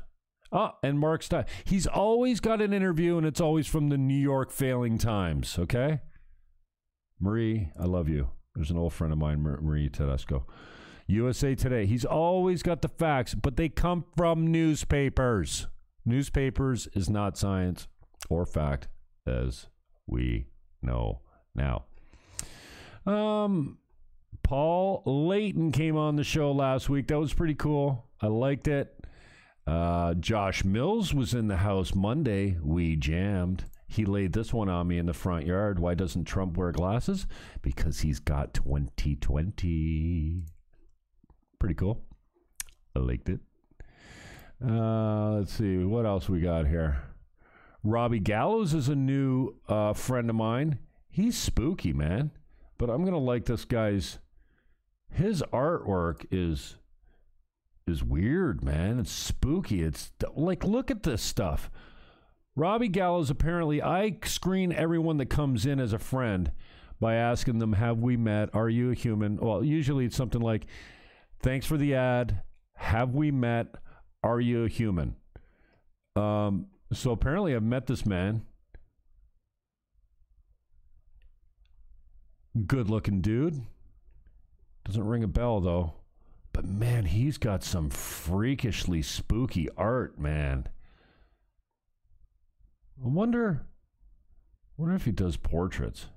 Ah, 0.54 0.78
and 0.82 0.98
Mark 0.98 1.22
Stein. 1.22 1.46
He's 1.66 1.86
always 1.86 2.40
got 2.40 2.62
an 2.62 2.72
interview, 2.72 3.18
and 3.18 3.28
it's 3.28 3.42
always 3.42 3.68
from 3.68 3.90
the 3.90 3.98
New 3.98 4.18
York 4.18 4.52
Failing 4.52 4.98
Times, 4.98 5.60
okay? 5.60 6.00
Marie, 7.20 7.72
I 7.78 7.84
love 7.84 8.08
you. 8.08 8.30
There's 8.56 8.72
an 8.72 8.78
old 8.78 8.94
friend 8.94 9.14
of 9.14 9.20
mine, 9.20 9.42
Marie 9.42 9.90
Tedesco. 9.90 10.46
USA 11.08 11.56
Today. 11.56 11.86
He's 11.86 12.06
always 12.06 12.62
got 12.62 12.82
the 12.82 12.88
facts, 12.88 13.34
but 13.34 13.58
they 13.58 13.68
come 13.68 14.06
from 14.16 14.52
newspapers. 14.52 15.68
Newspapers 16.06 16.88
is 16.94 17.10
not 17.10 17.38
science 17.38 17.88
or 18.30 18.46
fact, 18.46 18.88
as 19.26 19.68
we 20.08 20.48
know 20.82 21.22
now. 21.56 21.86
Um, 23.06 23.80
Paul 24.44 25.02
Layton 25.06 25.72
came 25.72 25.98
on 25.98 26.16
the 26.16 26.24
show 26.24 26.52
last 26.52 26.90
week. 26.90 27.08
That 27.08 27.20
was 27.20 27.34
pretty 27.34 27.56
cool. 27.56 28.06
I 28.22 28.28
liked 28.28 28.68
it. 28.68 28.94
Uh, 29.66 30.14
Josh 30.16 30.64
Mills 30.64 31.14
was 31.14 31.34
in 31.34 31.48
the 31.48 31.58
house 31.58 31.94
Monday. 31.94 32.58
We 32.62 32.96
jammed. 32.96 33.66
He 33.90 34.06
laid 34.06 34.34
this 34.34 34.54
one 34.54 34.70
on 34.70 34.88
me 34.88 35.00
in 35.00 35.08
the 35.08 35.14
front 35.14 35.48
yard. 35.48 35.80
Why 35.80 35.96
doesn't 35.96 36.26
Trump 36.26 36.56
wear 36.56 36.72
glasses? 36.72 37.26
Because 37.64 38.02
he's 38.02 38.20
got 38.20 38.54
2020. 38.54 40.44
Pretty 41.58 41.76
cool. 41.76 42.04
I 42.96 43.00
liked 43.00 43.30
it. 43.30 43.40
Uh, 44.64 45.32
let's 45.32 45.54
see. 45.54 45.78
What 45.80 46.06
else 46.06 46.30
we 46.30 46.40
got 46.40 46.68
here? 46.68 47.02
Robbie 47.84 48.20
Gallows 48.20 48.76
is 48.76 48.90
a 48.90 48.96
new 48.96 49.56
uh, 49.68 49.94
friend 49.94 50.30
of 50.30 50.36
mine. 50.36 50.78
He's 51.10 51.36
spooky, 51.36 51.92
man. 51.92 52.30
But 52.78 52.92
I'm 52.92 53.02
going 53.02 53.14
to 53.14 53.20
like 53.20 53.46
this 53.46 53.66
guy's. 53.66 54.20
His 55.12 55.42
artwork 55.52 56.26
is 56.30 56.76
is 57.88 58.04
weird, 58.04 58.64
man. 58.64 59.00
It's 59.00 59.12
spooky. 59.12 59.82
It's 59.82 60.12
like, 60.36 60.64
look 60.64 60.92
at 60.92 61.02
this 61.02 61.24
stuff. 61.24 61.72
Robbie 62.60 62.90
Gallows 62.90 63.30
apparently, 63.30 63.82
I 63.82 64.18
screen 64.26 64.74
everyone 64.74 65.16
that 65.18 65.28
comes 65.28 65.66
in 65.66 65.80
as 65.80 65.94
a 65.94 65.98
friend 65.98 66.52
by 67.00 67.16
asking 67.16 67.60
them, 67.60 67.72
Have 67.72 68.00
we 68.00 68.18
met? 68.18 68.50
Are 68.54 68.68
you 68.68 68.92
a 68.92 68.96
human? 68.96 69.38
Well, 69.38 69.64
usually 69.64 70.04
it's 70.04 70.18
something 70.18 70.42
like, 70.42 70.66
Thanks 71.42 71.66
for 71.66 71.78
the 71.78 71.96
ad. 71.96 72.42
Have 72.76 73.16
we 73.16 73.32
met? 73.32 73.68
Are 74.24 74.42
you 74.42 74.66
a 74.66 74.68
human? 74.68 75.16
Um, 76.18 76.66
so 76.92 77.12
apparently, 77.12 77.56
I've 77.56 77.64
met 77.64 77.88
this 77.88 78.06
man. 78.06 78.46
Good 82.68 82.90
looking 82.90 83.22
dude. 83.22 83.62
Doesn't 84.84 85.08
ring 85.08 85.24
a 85.24 85.30
bell, 85.30 85.62
though. 85.62 85.94
But 86.52 86.66
man, 86.66 87.06
he's 87.06 87.38
got 87.38 87.64
some 87.64 87.90
freakishly 87.90 89.02
spooky 89.02 89.70
art, 89.78 90.20
man. 90.20 90.68
I 93.04 93.08
wonder, 93.08 93.66
wonder 94.78 94.96
if 94.96 95.06
he 95.06 95.12
does 95.12 95.38
portraits. 95.38 96.08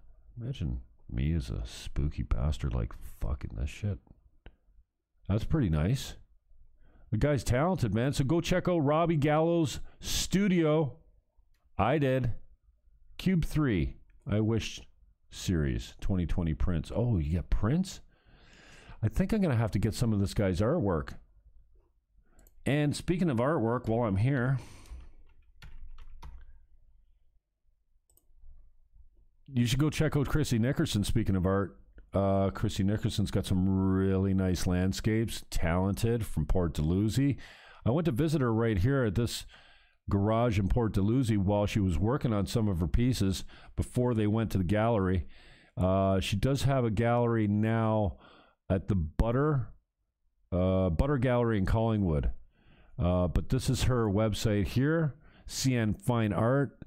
Imagine 0.41 0.81
me 1.11 1.33
as 1.35 1.51
a 1.51 1.63
spooky 1.65 2.23
bastard 2.23 2.75
like 2.75 2.93
fucking 3.21 3.57
this 3.57 3.71
shit. 3.71 3.99
That's 5.29 5.45
pretty 5.45 5.69
nice. 5.69 6.15
The 7.11 7.19
guy's 7.19 7.45
talented, 7.45 7.95
man. 7.95 8.13
So 8.15 8.25
go 8.25 8.41
check 8.41 8.69
out 8.69 8.79
Robbie 8.79 9.17
Gallows' 9.17 9.81
studio. 10.01 10.97
I 11.79 11.99
did. 11.99 12.33
Cube 13.19 13.45
3. 13.45 13.97
I 14.29 14.41
wish 14.41 14.81
series 15.31 15.95
2020 16.01 16.55
prints. 16.55 16.91
Oh, 16.95 17.19
you 17.19 17.37
got 17.37 17.51
prints? 17.51 18.01
I 19.03 19.09
think 19.09 19.33
I'm 19.33 19.41
going 19.41 19.53
to 19.53 19.61
have 19.61 19.73
to 19.73 19.79
get 19.79 19.95
some 19.95 20.13
of 20.13 20.21
this 20.21 20.35
guy's 20.35 20.61
artwork. 20.61 21.15
And 22.65 22.97
speaking 22.97 23.31
of 23.31 23.39
artwork, 23.39 23.89
while 23.89 24.09
I'm 24.09 24.17
here, 24.17 24.59
you 29.55 29.67
should 29.67 29.79
go 29.79 29.91
check 29.91 30.17
out 30.17 30.29
Chrissy 30.29 30.59
Nickerson. 30.59 31.05
Speaking 31.05 31.37
of 31.37 31.47
art, 31.47 31.79
uh, 32.15 32.51
Chrissy 32.51 32.83
Nickerson's 32.83 33.31
got 33.31 33.47
some 33.47 33.69
really 33.69 34.35
nice 34.35 34.67
landscapes, 34.67 35.45
talented 35.51 36.27
from 36.27 36.47
Port 36.47 36.75
Dalhousie. 36.75 37.39
I 37.85 37.91
went 37.91 38.05
to 38.07 38.13
visit 38.13 38.41
her 38.41 38.53
right 38.53 38.79
here 38.79 39.05
at 39.05 39.15
this 39.15 39.47
garage 40.11 40.59
in 40.59 40.69
Port 40.69 40.93
Dalhousie 40.93 41.37
while 41.37 41.67
she 41.67 41.81
was 41.81 41.99
working 41.99 42.33
on 42.33 42.47
some 42.47 42.69
of 42.69 42.81
her 42.81 42.89
pieces 42.89 43.45
before 43.77 44.15
they 44.15 44.27
went 44.27 44.51
to 44.53 44.59
the 44.59 44.65
gallery. 44.65 45.27
Uh, 45.77 46.21
she 46.21 46.37
does 46.37 46.63
have 46.65 46.85
a 46.85 46.91
gallery 46.91 47.47
now 47.47 48.19
at 48.69 48.89
the 48.89 48.95
Butter 48.95 49.73
uh, 50.53 50.91
Butter 50.91 51.19
Gallery 51.19 51.59
in 51.59 51.67
Collingwood. 51.67 52.31
Uh, 52.99 53.27
but 53.27 53.49
this 53.49 53.71
is 53.71 53.85
her 53.85 54.07
website 54.07 54.69
here, 54.69 55.15
CN 55.49 55.99
Fine 55.99 56.33
Art. 56.33 56.79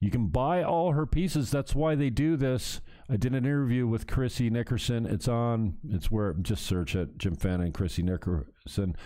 You 0.00 0.10
can 0.10 0.28
buy 0.28 0.62
all 0.62 0.92
her 0.92 1.06
pieces. 1.06 1.50
That's 1.50 1.74
why 1.74 1.94
they 1.94 2.10
do 2.10 2.36
this. 2.36 2.80
I 3.10 3.16
did 3.16 3.32
an 3.32 3.44
interview 3.44 3.86
with 3.86 4.06
Chrissy 4.06 4.50
Nickerson. 4.50 5.06
It's 5.06 5.28
on. 5.28 5.78
It's 5.90 6.10
where 6.10 6.34
just 6.34 6.64
search 6.64 6.94
it. 6.94 7.18
Jim 7.18 7.34
Fannon 7.34 7.66
and 7.66 7.74
Chrissy 7.74 8.02
Nickerson. 8.02 8.96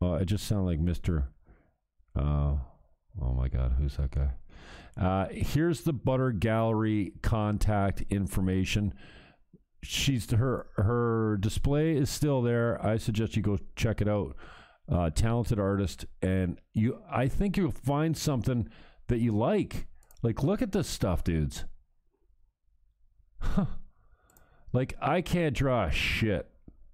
Uh, 0.00 0.14
it 0.14 0.26
just 0.26 0.46
sounded 0.46 0.64
like 0.64 0.80
Mister. 0.80 1.28
Uh, 2.16 2.56
oh 3.20 3.34
my 3.36 3.48
God, 3.48 3.74
who's 3.78 3.96
that 3.96 4.10
guy? 4.12 4.30
Uh, 4.96 5.26
here's 5.30 5.82
the 5.82 5.92
Butter 5.92 6.30
Gallery 6.30 7.12
contact 7.22 8.04
information 8.10 8.94
she's 9.84 10.30
her 10.30 10.66
her 10.76 11.36
display 11.40 11.96
is 11.96 12.10
still 12.10 12.42
there. 12.42 12.84
I 12.84 12.96
suggest 12.96 13.36
you 13.36 13.42
go 13.42 13.58
check 13.76 14.00
it 14.00 14.08
out. 14.08 14.34
Uh, 14.90 15.08
talented 15.08 15.58
artist, 15.58 16.04
and 16.20 16.60
you 16.72 16.98
I 17.10 17.28
think 17.28 17.56
you'll 17.56 17.70
find 17.70 18.16
something 18.16 18.68
that 19.08 19.18
you 19.18 19.36
like. 19.36 19.86
Like, 20.22 20.42
look 20.42 20.62
at 20.62 20.72
this 20.72 20.88
stuff, 20.88 21.22
dudes. 21.22 21.64
Huh. 23.38 23.66
Like, 24.72 24.94
I 25.00 25.20
can't 25.20 25.54
draw 25.54 25.90
shit 25.90 26.50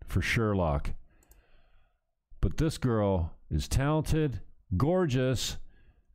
for 0.06 0.20
Sherlock, 0.20 0.90
but 2.40 2.56
this 2.56 2.76
girl 2.76 3.36
is 3.50 3.68
talented, 3.68 4.40
gorgeous, 4.76 5.56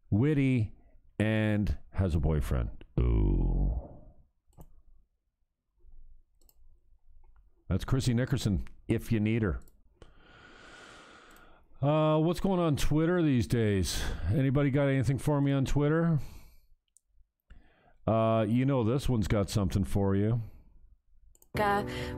witty, 0.09 0.73
and 1.17 1.77
has 1.93 2.13
a 2.13 2.19
boyfriend. 2.19 2.69
Ooh. 2.99 3.79
That's 7.69 7.85
Chrissy 7.85 8.13
Nickerson, 8.13 8.67
if 8.87 9.11
you 9.11 9.19
need 9.19 9.41
her. 9.41 9.59
Uh, 11.81 12.17
what's 12.17 12.39
going 12.39 12.59
on 12.59 12.75
Twitter 12.75 13.21
these 13.21 13.47
days? 13.47 14.01
Anybody 14.33 14.71
got 14.71 14.87
anything 14.87 15.17
for 15.17 15.41
me 15.41 15.51
on 15.51 15.65
Twitter? 15.65 16.19
Uh, 18.07 18.45
you 18.47 18.65
know 18.65 18.83
this 18.83 19.09
one's 19.09 19.27
got 19.27 19.49
something 19.49 19.83
for 19.83 20.15
you. 20.15 20.41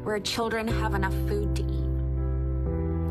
Where 0.03 0.19
children 0.19 0.67
have 0.67 0.93
enough 0.93 1.13
food 1.27 1.55
to 1.55 1.63
eat. 1.63 1.86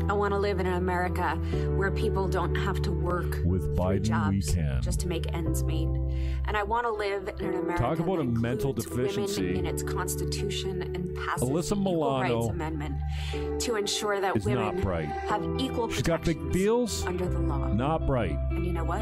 I 0.09 0.13
want 0.13 0.33
to 0.33 0.37
live 0.39 0.59
in 0.59 0.65
an 0.67 0.75
America 0.75 1.35
where 1.75 1.91
people 1.91 2.27
don't 2.29 2.55
have 2.55 2.81
to 2.83 2.91
work 2.91 3.39
with 3.43 3.75
Biden. 3.75 4.03
Jobs 4.03 4.55
just 4.83 5.01
to 5.01 5.07
make 5.07 5.33
ends 5.33 5.63
meet, 5.63 5.89
and 6.45 6.55
I 6.55 6.63
want 6.63 6.85
to 6.85 6.91
live 6.91 7.27
in 7.39 7.45
an 7.45 7.55
America. 7.55 7.83
Talk 7.83 7.99
about 7.99 8.19
a 8.19 8.23
mental 8.23 8.71
deficiency 8.71 9.55
in 9.57 9.65
its 9.65 9.83
constitution 9.83 10.81
and 10.81 11.13
passes 11.15 11.49
Alyssa 11.49 11.69
the 11.69 11.75
Milano 11.75 12.35
Rights 12.39 12.47
Amendment 12.49 12.95
to 13.61 13.75
ensure 13.75 14.21
that 14.21 14.43
women 14.45 14.75
not 14.75 14.81
bright. 14.81 15.07
have 15.09 15.43
equal 15.59 15.89
She's 15.89 16.03
got 16.03 16.23
big 16.23 16.53
feels. 16.53 17.05
under 17.05 17.27
the 17.27 17.39
law. 17.39 17.67
Not 17.67 18.07
bright. 18.07 18.37
And 18.51 18.65
you 18.65 18.71
know 18.71 18.85
what? 18.85 19.01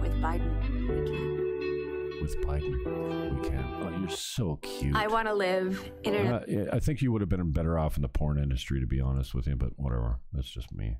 With 0.00 0.14
Biden, 0.22 0.58
we 0.88 1.04
can. 1.10 2.22
With 2.22 2.40
Biden, 2.46 3.42
we 3.42 3.48
can. 3.48 3.75
You're 4.08 4.16
so 4.16 4.56
cute. 4.62 4.94
I 4.94 5.08
want 5.08 5.26
to 5.26 5.34
live 5.34 5.90
in 6.04 6.14
an 6.14 6.26
Uh, 6.26 6.70
I 6.72 6.78
think 6.78 7.02
you 7.02 7.10
would 7.12 7.20
have 7.20 7.28
been 7.28 7.50
better 7.50 7.78
off 7.78 7.96
in 7.96 8.02
the 8.02 8.08
porn 8.08 8.38
industry, 8.38 8.80
to 8.80 8.86
be 8.86 9.00
honest 9.00 9.34
with 9.34 9.46
you, 9.46 9.56
but 9.56 9.70
whatever. 9.76 10.20
That's 10.32 10.50
just 10.50 10.72
me. 10.72 10.98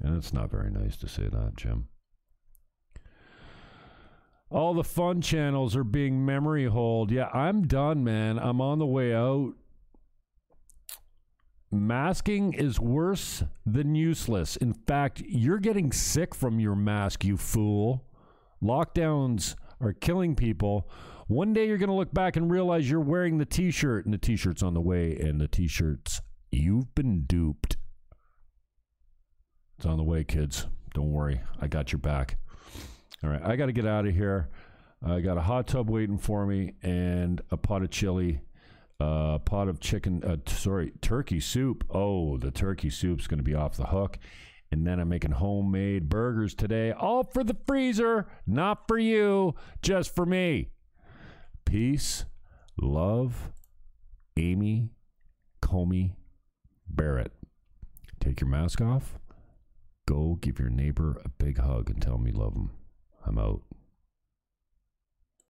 And 0.00 0.16
it's 0.16 0.32
not 0.32 0.50
very 0.50 0.70
nice 0.70 0.96
to 0.98 1.08
say 1.08 1.28
that, 1.28 1.56
Jim. 1.56 1.88
All 4.50 4.74
the 4.74 4.84
fun 4.84 5.20
channels 5.22 5.74
are 5.74 5.84
being 5.84 6.24
memory 6.24 6.66
hold. 6.66 7.10
Yeah, 7.10 7.28
I'm 7.32 7.66
done, 7.66 8.04
man. 8.04 8.38
I'm 8.38 8.60
on 8.60 8.78
the 8.78 8.86
way 8.86 9.14
out. 9.14 9.54
Masking 11.70 12.52
is 12.52 12.78
worse 12.78 13.42
than 13.64 13.94
useless. 13.94 14.56
In 14.56 14.74
fact, 14.74 15.22
you're 15.26 15.58
getting 15.58 15.90
sick 15.90 16.34
from 16.34 16.60
your 16.60 16.76
mask, 16.76 17.24
you 17.24 17.38
fool. 17.38 18.04
Lockdowns 18.62 19.54
are 19.80 19.94
killing 19.94 20.36
people. 20.36 20.88
One 21.32 21.54
day 21.54 21.66
you're 21.66 21.78
going 21.78 21.88
to 21.88 21.94
look 21.94 22.12
back 22.12 22.36
and 22.36 22.50
realize 22.50 22.90
you're 22.90 23.00
wearing 23.00 23.38
the 23.38 23.46
t 23.46 23.70
shirt, 23.70 24.04
and 24.04 24.12
the 24.12 24.18
t 24.18 24.36
shirt's 24.36 24.62
on 24.62 24.74
the 24.74 24.82
way, 24.82 25.16
and 25.16 25.40
the 25.40 25.48
t 25.48 25.66
shirt's, 25.66 26.20
you've 26.50 26.94
been 26.94 27.22
duped. 27.22 27.78
It's 29.78 29.86
on 29.86 29.96
the 29.96 30.02
way, 30.02 30.24
kids. 30.24 30.66
Don't 30.92 31.10
worry. 31.10 31.40
I 31.58 31.68
got 31.68 31.90
your 31.90 32.00
back. 32.00 32.36
All 33.24 33.30
right. 33.30 33.40
I 33.42 33.56
got 33.56 33.66
to 33.66 33.72
get 33.72 33.86
out 33.86 34.06
of 34.06 34.14
here. 34.14 34.50
I 35.02 35.20
got 35.20 35.38
a 35.38 35.40
hot 35.40 35.68
tub 35.68 35.88
waiting 35.88 36.18
for 36.18 36.44
me 36.44 36.74
and 36.82 37.40
a 37.50 37.56
pot 37.56 37.82
of 37.82 37.88
chili, 37.88 38.42
a 39.00 39.04
uh, 39.04 39.38
pot 39.38 39.68
of 39.68 39.80
chicken, 39.80 40.22
uh, 40.22 40.36
t- 40.44 40.52
sorry, 40.52 40.92
turkey 41.00 41.40
soup. 41.40 41.82
Oh, 41.88 42.36
the 42.36 42.50
turkey 42.50 42.90
soup's 42.90 43.26
going 43.26 43.38
to 43.38 43.42
be 43.42 43.54
off 43.54 43.78
the 43.78 43.86
hook. 43.86 44.18
And 44.70 44.86
then 44.86 45.00
I'm 45.00 45.08
making 45.08 45.30
homemade 45.30 46.10
burgers 46.10 46.54
today, 46.54 46.92
all 46.92 47.24
for 47.24 47.42
the 47.42 47.56
freezer, 47.66 48.26
not 48.46 48.86
for 48.86 48.98
you, 48.98 49.54
just 49.80 50.14
for 50.14 50.26
me. 50.26 50.68
Peace, 51.72 52.26
love, 52.76 53.50
Amy, 54.36 54.90
Coney, 55.62 56.12
Barrett. 56.86 57.32
Take 58.20 58.42
your 58.42 58.50
mask 58.50 58.82
off. 58.82 59.18
Go 60.06 60.36
give 60.42 60.58
your 60.58 60.68
neighbor 60.68 61.18
a 61.24 61.30
big 61.30 61.56
hug 61.56 61.88
and 61.88 62.02
tell 62.02 62.18
you 62.18 62.30
love 62.30 62.52
him. 62.52 62.72
I'm 63.24 63.38
out. 63.38 63.62